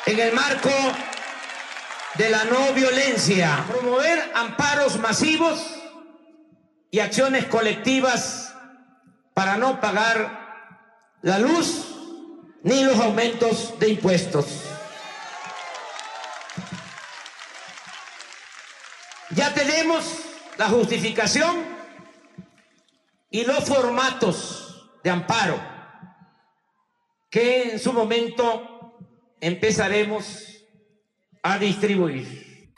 en 0.06 0.20
el 0.20 0.34
marco 0.34 0.70
de 2.16 2.30
la 2.30 2.44
no 2.46 2.74
violencia, 2.74 3.64
promover 3.70 4.32
amparos 4.36 5.00
masivos 5.00 5.66
y 6.92 7.00
acciones 7.00 7.46
colectivas 7.46 8.54
para 9.34 9.56
no 9.56 9.80
pagar 9.80 11.16
la 11.22 11.40
luz 11.40 11.96
ni 12.64 12.84
los 12.84 13.00
aumentos 13.00 13.80
de 13.80 13.90
impuestos. 13.90 14.67
Ya 19.38 19.54
tenemos 19.54 20.26
la 20.58 20.66
justificación 20.66 21.58
y 23.30 23.46
los 23.46 23.70
formatos 23.70 25.00
de 25.04 25.12
amparo 25.12 25.60
que 27.30 27.74
en 27.74 27.78
su 27.78 27.94
momento 27.94 28.98
empezaremos 29.40 30.66
a 31.44 31.60
distribuir. 31.60 32.72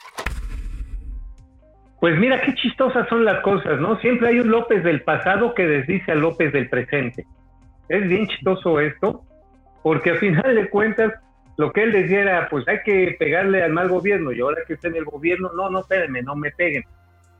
Pues 1.98 2.18
mira 2.18 2.42
qué 2.42 2.54
chistosas 2.54 3.08
son 3.08 3.24
las 3.24 3.40
cosas, 3.40 3.80
¿no? 3.80 3.98
Siempre 4.00 4.28
hay 4.28 4.40
un 4.40 4.50
López 4.50 4.84
del 4.84 5.02
pasado 5.02 5.54
que 5.54 5.66
desdice 5.66 6.12
al 6.12 6.20
López 6.20 6.52
del 6.52 6.68
presente. 6.68 7.24
Es 7.88 8.06
bien 8.06 8.26
chistoso 8.26 8.80
esto, 8.80 9.24
porque 9.82 10.10
a 10.10 10.16
final 10.16 10.54
de 10.54 10.68
cuentas 10.68 11.10
lo 11.60 11.72
que 11.72 11.82
él 11.82 11.92
decía 11.92 12.22
era, 12.22 12.48
pues 12.48 12.66
hay 12.68 12.78
que 12.82 13.14
pegarle 13.18 13.62
al 13.62 13.74
mal 13.74 13.90
gobierno, 13.90 14.32
y 14.32 14.40
ahora 14.40 14.62
que 14.66 14.72
está 14.72 14.88
en 14.88 14.96
el 14.96 15.04
gobierno, 15.04 15.50
no, 15.54 15.68
no, 15.68 15.80
espérenme, 15.80 16.22
no 16.22 16.34
me 16.34 16.50
peguen. 16.52 16.84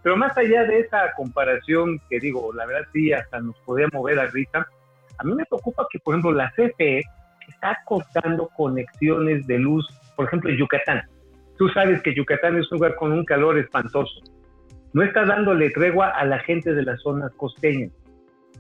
Pero 0.03 0.15
más 0.15 0.37
allá 0.37 0.65
de 0.65 0.81
esa 0.81 1.11
comparación, 1.17 1.99
que 2.11 2.21
digo, 2.21 2.53
la 2.53 2.67
verdad 2.67 2.87
sí, 2.93 3.15
hasta 3.15 3.41
nos 3.41 3.59
podía 3.61 3.89
mover 3.91 4.19
a 4.19 4.27
risa, 4.27 4.69
a 5.17 5.25
mí 5.25 5.35
me 5.35 5.47
preocupa 5.47 5.87
que, 5.91 5.99
por 6.01 6.15
ejemplo, 6.15 6.33
la 6.33 6.51
CFE 6.51 7.01
está 7.49 7.79
cortando 7.87 8.51
conexiones 8.55 9.47
de 9.47 9.59
luz, 9.59 9.89
por 10.17 10.27
ejemplo, 10.27 10.51
en 10.51 10.59
Yucatán. 10.59 11.03
Tú 11.57 11.71
sabes 11.71 12.03
que 12.03 12.15
Yucatán 12.15 12.59
es 12.59 12.71
un 12.71 12.77
lugar 12.77 12.97
con 12.97 13.13
un 13.13 13.25
calor 13.25 13.59
espantoso. 13.59 14.21
No 14.93 15.03
está 15.03 15.25
dándole 15.25 15.71
tregua 15.71 16.09
a 16.09 16.27
la 16.27 16.41
gente 16.41 16.75
de 16.75 16.83
las 16.83 17.01
zonas 17.01 17.33
costeñas. 17.39 17.91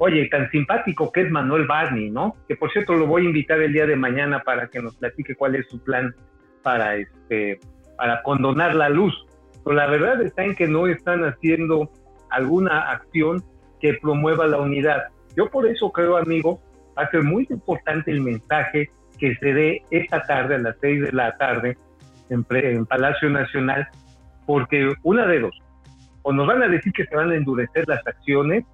Oye, 0.02 0.30
tan 0.30 0.50
simpático 0.50 1.12
que 1.12 1.20
es 1.20 1.30
Manuel 1.30 1.66
Barney, 1.66 2.10
¿no? 2.10 2.34
Que 2.48 2.56
por 2.56 2.72
cierto 2.72 2.94
lo 2.94 3.06
voy 3.06 3.20
a 3.20 3.26
invitar 3.26 3.60
el 3.60 3.74
día 3.74 3.84
de 3.84 3.96
mañana 3.96 4.40
para 4.40 4.66
que 4.68 4.80
nos 4.80 4.96
platique 4.96 5.34
cuál 5.34 5.56
es 5.56 5.68
su 5.68 5.78
plan 5.78 6.14
para 6.62 6.96
este 6.96 7.60
para 7.98 8.22
condonar 8.22 8.74
la 8.74 8.88
luz. 8.88 9.14
Pero 9.62 9.76
la 9.76 9.86
verdad 9.88 10.22
está 10.22 10.42
en 10.42 10.54
que 10.54 10.66
no 10.66 10.86
están 10.86 11.22
haciendo 11.26 11.90
alguna 12.30 12.90
acción 12.92 13.44
que 13.78 13.92
promueva 14.00 14.46
la 14.46 14.56
unidad. 14.56 15.08
Yo 15.36 15.50
por 15.50 15.66
eso 15.66 15.92
creo, 15.92 16.16
amigo, 16.16 16.62
va 16.96 17.02
a 17.02 17.10
ser 17.10 17.22
muy 17.22 17.46
importante 17.50 18.10
el 18.10 18.22
mensaje 18.22 18.88
que 19.18 19.34
se 19.34 19.52
dé 19.52 19.82
esta 19.90 20.22
tarde 20.22 20.54
a 20.54 20.58
las 20.60 20.76
seis 20.80 21.02
de 21.02 21.12
la 21.12 21.36
tarde 21.36 21.76
en, 22.30 22.46
en 22.48 22.86
Palacio 22.86 23.28
Nacional, 23.28 23.86
porque 24.46 24.94
una 25.02 25.26
de 25.26 25.40
dos, 25.40 25.54
o 26.22 26.32
nos 26.32 26.46
van 26.46 26.62
a 26.62 26.68
decir 26.68 26.90
que 26.94 27.04
se 27.04 27.14
van 27.14 27.32
a 27.32 27.36
endurecer 27.36 27.86
las 27.86 28.06
acciones 28.06 28.64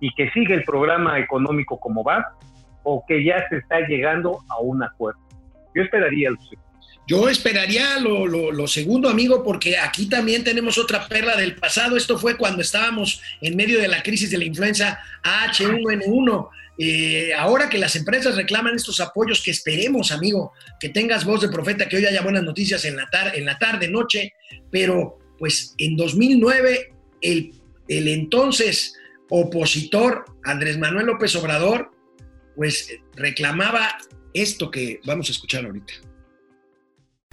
y 0.00 0.12
que 0.14 0.30
sigue 0.30 0.54
el 0.54 0.64
programa 0.64 1.18
económico 1.18 1.78
como 1.78 2.02
va, 2.02 2.24
o 2.82 3.04
que 3.06 3.22
ya 3.24 3.46
se 3.48 3.58
está 3.58 3.80
llegando 3.86 4.38
a 4.48 4.60
un 4.60 4.82
acuerdo. 4.82 5.20
Yo 5.74 5.82
esperaría 5.82 6.30
lo 6.30 6.36
segundo. 6.40 6.70
Yo 7.06 7.28
esperaría 7.28 7.98
lo, 7.98 8.24
lo- 8.26 8.52
lo 8.52 8.66
segundo, 8.68 9.08
amigo, 9.08 9.42
porque 9.42 9.76
aquí 9.76 10.08
también 10.08 10.44
tenemos 10.44 10.78
otra 10.78 11.08
perla 11.08 11.36
del 11.36 11.56
pasado. 11.56 11.96
Esto 11.96 12.16
fue 12.18 12.36
cuando 12.36 12.62
estábamos 12.62 13.20
en 13.40 13.56
medio 13.56 13.80
de 13.80 13.88
la 13.88 14.02
crisis 14.02 14.30
de 14.30 14.38
la 14.38 14.44
influenza 14.44 15.00
H1N1. 15.24 16.48
Eh, 16.78 17.34
ahora 17.34 17.68
que 17.68 17.78
las 17.78 17.94
empresas 17.96 18.36
reclaman 18.36 18.74
estos 18.76 19.00
apoyos, 19.00 19.42
que 19.42 19.50
esperemos, 19.50 20.12
amigo, 20.12 20.52
que 20.78 20.88
tengas 20.88 21.24
voz 21.24 21.40
de 21.42 21.48
profeta, 21.48 21.88
que 21.88 21.96
hoy 21.96 22.06
haya 22.06 22.22
buenas 22.22 22.42
noticias 22.44 22.84
en 22.84 22.96
la, 22.96 23.06
tar- 23.10 23.36
en 23.36 23.44
la 23.44 23.58
tarde, 23.58 23.88
noche, 23.88 24.32
pero 24.70 25.18
pues 25.38 25.74
en 25.78 25.96
2009 25.96 26.92
el, 27.22 27.52
el 27.88 28.08
entonces 28.08 28.94
opositor 29.30 30.24
Andrés 30.44 30.78
Manuel 30.78 31.06
López 31.06 31.34
Obrador, 31.36 31.90
pues 32.56 32.88
reclamaba 33.14 33.96
esto 34.34 34.70
que 34.70 35.00
vamos 35.04 35.28
a 35.28 35.32
escuchar 35.32 35.64
ahorita. 35.64 35.94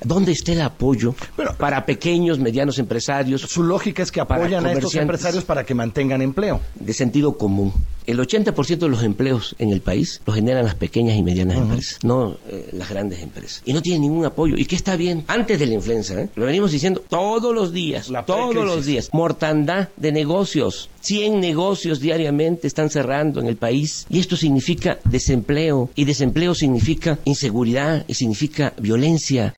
¿Dónde 0.04 0.32
está 0.32 0.52
el 0.52 0.62
apoyo 0.62 1.16
para 1.58 1.86
pequeños, 1.86 2.38
medianos 2.38 2.78
empresarios? 2.78 3.42
Su 3.42 3.64
lógica 3.64 4.04
es 4.04 4.12
que 4.12 4.22
apoyan 4.22 4.66
a 4.66 4.74
estos 4.74 4.94
empresarios 4.96 5.44
para 5.44 5.66
que 5.66 5.74
mantengan 5.74 6.22
empleo. 6.22 6.62
De 6.76 6.94
sentido 6.94 7.36
común. 7.36 7.74
El 8.08 8.20
80% 8.20 8.78
de 8.78 8.88
los 8.88 9.04
empleos 9.04 9.54
en 9.60 9.74
el 9.74 9.82
país 9.82 10.22
los 10.26 10.34
generan 10.34 10.64
las 10.64 10.76
pequeñas 10.76 11.18
y 11.18 11.24
medianas 11.24 11.58
empresas, 11.58 12.00
no 12.04 12.38
eh, 12.48 12.70
las 12.72 12.90
grandes 12.90 13.22
empresas. 13.22 13.62
Y 13.66 13.74
no 13.74 13.82
tienen 13.82 14.04
ningún 14.04 14.24
apoyo. 14.24 14.56
¿Y 14.58 14.64
qué 14.64 14.78
está 14.78 14.96
bien? 14.96 15.26
Antes 15.28 15.60
de 15.60 15.66
la 15.66 15.74
influenza, 15.74 16.22
¿eh? 16.22 16.30
lo 16.36 16.46
venimos 16.46 16.72
diciendo 16.72 17.04
todos 17.10 17.54
los 17.54 17.74
días, 17.74 18.08
La 18.08 18.24
todos 18.24 18.56
los 18.56 18.86
días. 18.86 19.10
Mortandad 19.12 19.90
de 19.98 20.14
negocios. 20.14 20.90
100 21.02 21.42
negocios 21.42 22.00
diariamente 22.00 22.66
están 22.68 22.90
cerrando 22.90 23.42
en 23.42 23.48
el 23.48 23.58
país. 23.58 24.08
Y 24.10 24.20
esto 24.20 24.38
significa 24.38 25.00
desempleo. 25.04 25.90
Y 25.94 26.06
desempleo 26.06 26.56
significa 26.56 27.20
inseguridad 27.26 28.06
y 28.08 28.14
significa 28.14 28.74
violencia. 28.80 29.54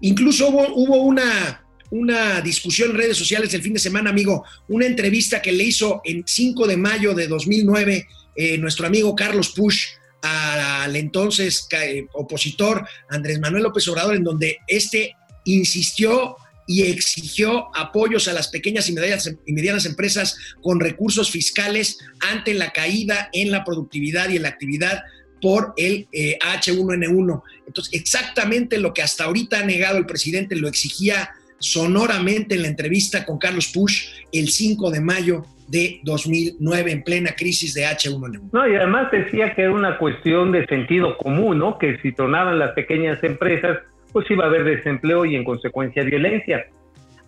Incluso 0.00 0.48
hubo, 0.48 0.66
hubo 0.74 0.96
una, 0.96 1.64
una 1.98 2.40
discusión 2.40 2.90
en 2.90 2.96
redes 2.96 3.16
sociales 3.16 3.52
el 3.54 3.62
fin 3.62 3.72
de 3.72 3.78
semana, 3.78 4.10
amigo, 4.10 4.44
una 4.68 4.86
entrevista 4.86 5.40
que 5.40 5.52
le 5.52 5.64
hizo 5.64 6.00
en 6.04 6.24
5 6.26 6.66
de 6.66 6.76
mayo 6.76 7.14
de 7.14 7.26
2009 7.26 8.06
eh, 8.36 8.58
nuestro 8.58 8.86
amigo 8.86 9.14
Carlos 9.14 9.50
Push 9.50 9.86
al 10.22 10.94
entonces 10.96 11.66
eh, 11.70 12.06
opositor 12.12 12.86
Andrés 13.08 13.40
Manuel 13.40 13.62
López 13.62 13.86
Obrador, 13.88 14.14
en 14.14 14.24
donde 14.24 14.58
este 14.66 15.14
insistió 15.44 16.36
y 16.66 16.82
exigió 16.82 17.68
apoyos 17.76 18.26
a 18.28 18.32
las 18.32 18.48
pequeñas 18.48 18.88
y 18.88 18.92
medianas, 18.92 19.86
empresas 19.86 20.36
con 20.62 20.80
recursos 20.80 21.30
fiscales 21.30 21.98
ante 22.20 22.54
la 22.54 22.72
caída 22.72 23.30
en 23.32 23.52
la 23.52 23.64
productividad 23.64 24.28
y 24.30 24.36
en 24.36 24.42
la 24.42 24.48
actividad 24.48 25.04
por 25.40 25.74
el 25.76 26.08
eh, 26.12 26.38
H1N1. 26.40 27.42
Entonces, 27.68 27.94
exactamente 27.94 28.78
lo 28.78 28.92
que 28.92 29.02
hasta 29.02 29.24
ahorita 29.24 29.60
ha 29.60 29.64
negado 29.64 29.98
el 29.98 30.06
presidente 30.06 30.56
lo 30.56 30.66
exigía 30.66 31.30
sonoramente 31.58 32.54
en 32.54 32.62
la 32.62 32.68
entrevista 32.68 33.24
con 33.24 33.38
Carlos 33.38 33.70
Push 33.72 34.24
el 34.32 34.48
5 34.48 34.90
de 34.90 35.00
mayo 35.00 35.42
de 35.68 36.00
2009 36.04 36.92
en 36.92 37.02
plena 37.02 37.30
crisis 37.36 37.74
de 37.74 37.84
H1N1. 37.84 38.50
No, 38.52 38.68
y 38.68 38.76
además 38.76 39.10
decía 39.10 39.54
que 39.54 39.62
era 39.62 39.72
una 39.72 39.98
cuestión 39.98 40.52
de 40.52 40.66
sentido 40.66 41.16
común, 41.18 41.58
¿no? 41.58 41.78
Que 41.78 41.98
si 41.98 42.12
tronaban 42.12 42.58
las 42.58 42.72
pequeñas 42.72 43.22
empresas, 43.24 43.78
pues 44.12 44.30
iba 44.30 44.44
a 44.44 44.46
haber 44.48 44.64
desempleo 44.64 45.24
y 45.24 45.34
en 45.34 45.44
consecuencia 45.44 46.02
violencia. 46.04 46.66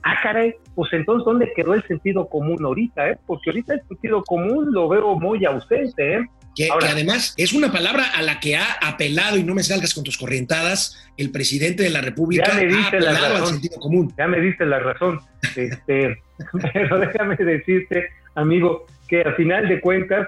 Ah, 0.05 0.17
caray, 0.23 0.55
pues 0.75 0.93
entonces, 0.93 1.25
¿dónde 1.25 1.53
quedó 1.55 1.75
el 1.75 1.83
sentido 1.85 2.29
común 2.29 2.65
ahorita, 2.65 3.11
eh? 3.11 3.19
Porque 3.27 3.51
ahorita 3.51 3.75
el 3.75 3.83
sentido 3.89 4.23
común 4.23 4.73
lo 4.73 4.89
veo 4.89 5.19
muy 5.19 5.45
ausente, 5.45 6.15
¿eh? 6.15 6.27
Que, 6.59 6.69
Ahora- 6.71 6.87
que 6.89 6.93
además 6.93 7.35
es 7.37 7.53
una 7.53 7.71
palabra 7.71 8.05
a 8.17 8.21
la 8.21 8.41
que 8.41 8.57
ha 8.57 8.73
apelado, 8.83 9.37
y 9.37 9.45
no 9.45 9.55
me 9.55 9.63
salgas 9.63 9.95
con 9.95 10.03
tus 10.03 10.19
corrientadas, 10.19 11.09
el 11.17 11.31
presidente 11.31 11.85
de 11.85 11.91
la 11.91 12.01
República 12.01 12.49
Ya 12.49 12.55
me 12.55 12.63
ha 12.63 12.65
diste 12.65 12.99
la 13.01 13.11
apelado 13.13 13.27
al 13.27 13.41
razón. 13.43 13.55
sentido 13.61 13.81
común. 13.81 14.13
Ya 14.19 14.27
me 14.27 14.41
diste 14.41 14.67
la 14.67 14.81
razón. 14.81 15.21
Este, 15.55 16.21
pero 16.73 16.99
déjame 16.99 17.37
decirte, 17.37 18.09
amigo, 18.35 18.87
que 19.07 19.21
a 19.23 19.35
final 19.35 19.69
de 19.69 19.81
cuentas, 19.81 20.27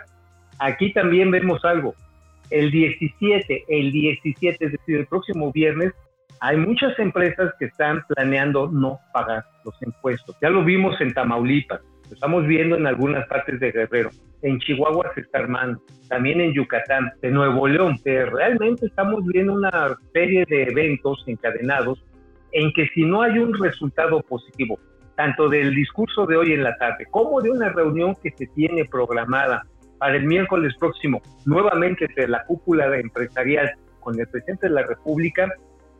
aquí 0.60 0.92
también 0.92 1.32
vemos 1.32 1.64
algo. 1.64 1.96
El 2.50 2.70
17, 2.70 3.64
el 3.68 3.90
17, 3.90 4.64
es 4.66 4.72
decir, 4.72 4.96
el 4.98 5.06
próximo 5.06 5.50
viernes, 5.50 5.92
hay 6.40 6.56
muchas 6.58 6.96
empresas 7.00 7.52
que 7.58 7.64
están 7.66 8.04
planeando 8.06 8.68
no 8.70 9.00
pagar 9.12 9.44
los 9.64 9.74
impuestos. 9.82 10.36
Ya 10.40 10.48
lo 10.50 10.64
vimos 10.64 11.00
en 11.00 11.12
Tamaulipas, 11.12 11.80
estamos 12.12 12.46
viendo 12.46 12.76
en 12.76 12.86
algunas 12.86 13.26
partes 13.28 13.60
de 13.60 13.72
Guerrero, 13.72 14.10
en 14.42 14.58
Chihuahua 14.58 15.12
se 15.14 15.20
está 15.20 15.38
armando, 15.38 15.82
también 16.08 16.40
en 16.40 16.52
Yucatán, 16.52 17.12
de 17.20 17.30
Nuevo 17.30 17.68
León. 17.68 17.96
que 18.02 18.24
realmente 18.24 18.86
estamos 18.86 19.24
viendo 19.26 19.54
una 19.54 19.96
serie 20.12 20.44
de 20.48 20.64
eventos 20.64 21.22
encadenados 21.26 22.02
en 22.52 22.72
que 22.72 22.88
si 22.94 23.04
no 23.04 23.22
hay 23.22 23.38
un 23.38 23.54
resultado 23.54 24.22
positivo, 24.22 24.78
tanto 25.16 25.48
del 25.48 25.74
discurso 25.74 26.26
de 26.26 26.36
hoy 26.36 26.52
en 26.52 26.64
la 26.64 26.76
tarde 26.76 27.06
como 27.10 27.40
de 27.42 27.50
una 27.50 27.68
reunión 27.68 28.16
que 28.22 28.30
se 28.30 28.46
tiene 28.48 28.86
programada 28.86 29.62
para 29.98 30.16
el 30.16 30.24
miércoles 30.24 30.74
próximo, 30.78 31.20
nuevamente 31.44 32.08
de 32.16 32.26
la 32.26 32.44
cúpula 32.46 32.96
empresarial 32.98 33.70
con 34.00 34.18
el 34.18 34.26
presidente 34.26 34.68
de 34.68 34.74
la 34.74 34.82
República, 34.82 35.52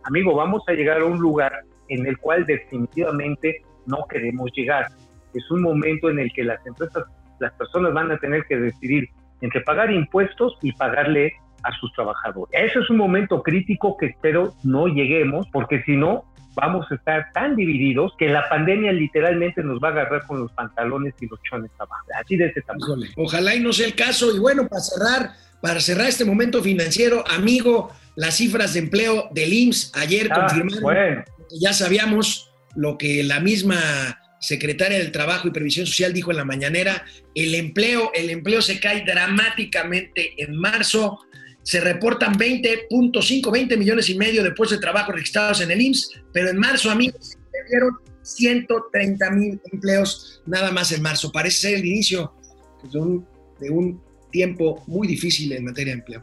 amigo, 0.05 0.35
vamos 0.35 0.63
a 0.67 0.73
llegar 0.73 1.03
a 1.03 1.05
un 1.05 1.19
lugar 1.19 1.53
en 1.89 2.07
el 2.07 2.17
cual 2.19 2.47
definitivamente 2.47 3.63
no 3.87 4.07
queremos 4.09 4.51
llegar. 4.55 4.87
Es 5.35 5.51
un 5.51 5.63
momento 5.63 6.11
en 6.11 6.19
el 6.19 6.33
que 6.33 6.45
las 6.45 6.65
empresas, 6.67 7.05
las 7.39 7.53
personas 7.53 7.93
van 7.93 8.11
a 8.11 8.19
tener 8.19 8.45
que 8.45 8.57
decidir 8.57 9.09
entre 9.41 9.61
pagar 9.63 9.91
impuestos 9.91 10.59
y 10.63 10.73
pagarle 10.73 11.33
a 11.63 11.73
sus 11.79 11.93
trabajadores. 11.93 12.51
Ese 12.53 12.79
es 12.81 12.91
un 12.91 12.97
momento 12.97 13.43
crítico 13.43 13.97
que 13.97 14.07
espero 14.07 14.55
no 14.63 14.87
lleguemos, 14.87 15.47
porque 15.53 15.83
si 15.83 15.97
no, 15.97 16.25
vamos 16.55 16.87
a 16.91 16.95
estar 16.95 17.33
tan 17.33 17.57
divididos 17.57 18.13
que 18.19 18.29
la 18.29 18.49
pandemia 18.49 18.93
literalmente 18.93 19.63
nos 19.63 19.79
va 19.83 19.89
a 19.89 19.93
agarrar 19.93 20.27
con 20.27 20.41
los 20.41 20.53
pantalones 20.53 21.15
y 21.21 21.27
los 21.27 21.41
chones 21.43 21.71
abajo. 21.79 22.07
Así 22.19 22.37
de 22.37 22.47
ese 22.47 22.63
tamaño. 22.63 23.07
Ojalá 23.17 23.55
y 23.55 23.61
no 23.61 23.73
sea 23.73 23.87
el 23.87 23.95
caso. 23.95 24.35
Y 24.35 24.39
bueno, 24.39 24.67
para 24.69 24.81
cerrar, 24.81 25.31
para 25.61 25.81
cerrar 25.81 26.09
este 26.09 26.25
momento 26.25 26.63
financiero, 26.63 27.25
amigo, 27.29 27.91
las 28.17 28.37
cifras 28.37 28.75
de 28.75 28.81
empleo 28.81 29.29
del 29.33 29.53
IMSS 29.53 29.93
ayer 29.97 30.29
Ah, 30.31 30.41
confirmaron 30.41 30.83
bueno, 30.83 31.25
ya 31.61 31.73
sabíamos 31.73 32.53
lo 32.75 32.99
que 32.99 33.23
la 33.23 33.41
misma 33.41 33.77
secretaria 34.41 34.99
del 34.99 35.13
Trabajo 35.13 35.47
y 35.47 35.53
Previsión 35.53 35.87
Social 35.87 36.13
dijo 36.13 36.31
en 36.31 36.39
la 36.39 36.45
mañanera, 36.45 37.05
el 37.35 37.55
empleo, 37.55 38.11
el 38.15 38.31
empleo 38.31 38.63
se 38.63 38.81
cae 38.81 39.05
dramáticamente 39.05 40.43
en 40.43 40.57
marzo. 40.57 41.21
Se 41.63 41.79
reportan 41.81 42.35
20.5, 42.35 43.53
20 43.53 43.77
millones 43.77 44.09
y 44.09 44.17
medio 44.17 44.43
de 44.43 44.53
puestos 44.53 44.79
de 44.79 44.83
trabajo 44.83 45.13
registrados 45.13 45.61
en 45.61 45.71
el 45.71 45.81
IMSS, 45.81 46.23
pero 46.33 46.49
en 46.49 46.57
marzo, 46.57 46.91
amigos, 46.91 47.19
se 47.21 47.39
perdieron 47.53 47.91
130 48.23 49.31
mil 49.31 49.61
empleos 49.71 50.43
nada 50.47 50.73
más 50.73 50.91
en 50.93 51.03
marzo. 51.03 51.31
Parece 51.31 51.69
ser 51.69 51.75
el 51.75 51.85
inicio 51.85 52.33
de 52.91 52.99
un, 52.99 53.27
de 53.61 53.71
un 53.71 54.03
tiempo 54.33 54.83
muy 54.87 55.07
difícil 55.07 55.53
en 55.53 55.65
materia 55.65 55.93
de 55.93 55.99
empleo. 55.99 56.23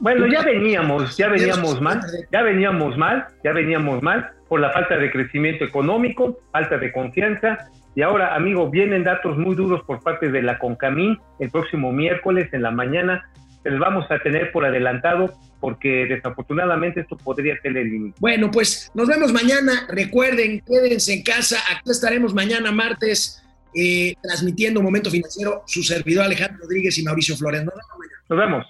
bueno, 0.00 0.26
ya 0.26 0.42
veníamos, 0.42 1.16
ya 1.16 1.28
veníamos 1.28 1.80
mal, 1.80 2.00
ya 2.32 2.42
veníamos 2.42 2.98
mal, 2.98 3.28
ya 3.44 3.52
veníamos 3.52 4.02
mal 4.02 4.32
por 4.52 4.60
la 4.60 4.70
falta 4.70 4.98
de 4.98 5.10
crecimiento 5.10 5.64
económico, 5.64 6.38
falta 6.52 6.76
de 6.76 6.92
confianza. 6.92 7.70
Y 7.94 8.02
ahora, 8.02 8.34
amigo, 8.34 8.68
vienen 8.68 9.02
datos 9.02 9.38
muy 9.38 9.54
duros 9.54 9.82
por 9.86 10.02
parte 10.02 10.30
de 10.30 10.42
la 10.42 10.58
CONCAMIN 10.58 11.18
el 11.38 11.50
próximo 11.50 11.90
miércoles 11.90 12.52
en 12.52 12.60
la 12.60 12.70
mañana. 12.70 13.30
Los 13.64 13.80
vamos 13.80 14.04
a 14.10 14.18
tener 14.18 14.52
por 14.52 14.66
adelantado 14.66 15.32
porque 15.58 16.04
desafortunadamente 16.04 17.00
esto 17.00 17.16
podría 17.16 17.58
ser 17.62 17.78
el 17.78 17.94
inicio. 17.94 18.14
Bueno, 18.20 18.50
pues 18.50 18.90
nos 18.92 19.08
vemos 19.08 19.32
mañana. 19.32 19.86
Recuerden, 19.88 20.60
quédense 20.60 21.14
en 21.14 21.22
casa. 21.22 21.56
Aquí 21.74 21.90
estaremos 21.90 22.34
mañana 22.34 22.70
martes 22.72 23.42
eh, 23.74 24.12
transmitiendo 24.22 24.82
Momento 24.82 25.10
Financiero. 25.10 25.62
Su 25.66 25.82
servidor 25.82 26.26
Alejandro 26.26 26.58
Rodríguez 26.64 26.98
y 26.98 27.04
Mauricio 27.04 27.38
Flores. 27.38 27.64
Nos 27.64 27.72
vemos 27.72 27.98
mañana. 27.98 28.22
Nos 28.28 28.38
vemos. 28.38 28.66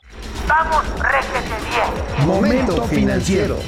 Vamos, 0.46 1.02
réjete 1.02 1.40
bien. 1.72 2.28
Momento 2.28 2.84
financiero. 2.84 3.58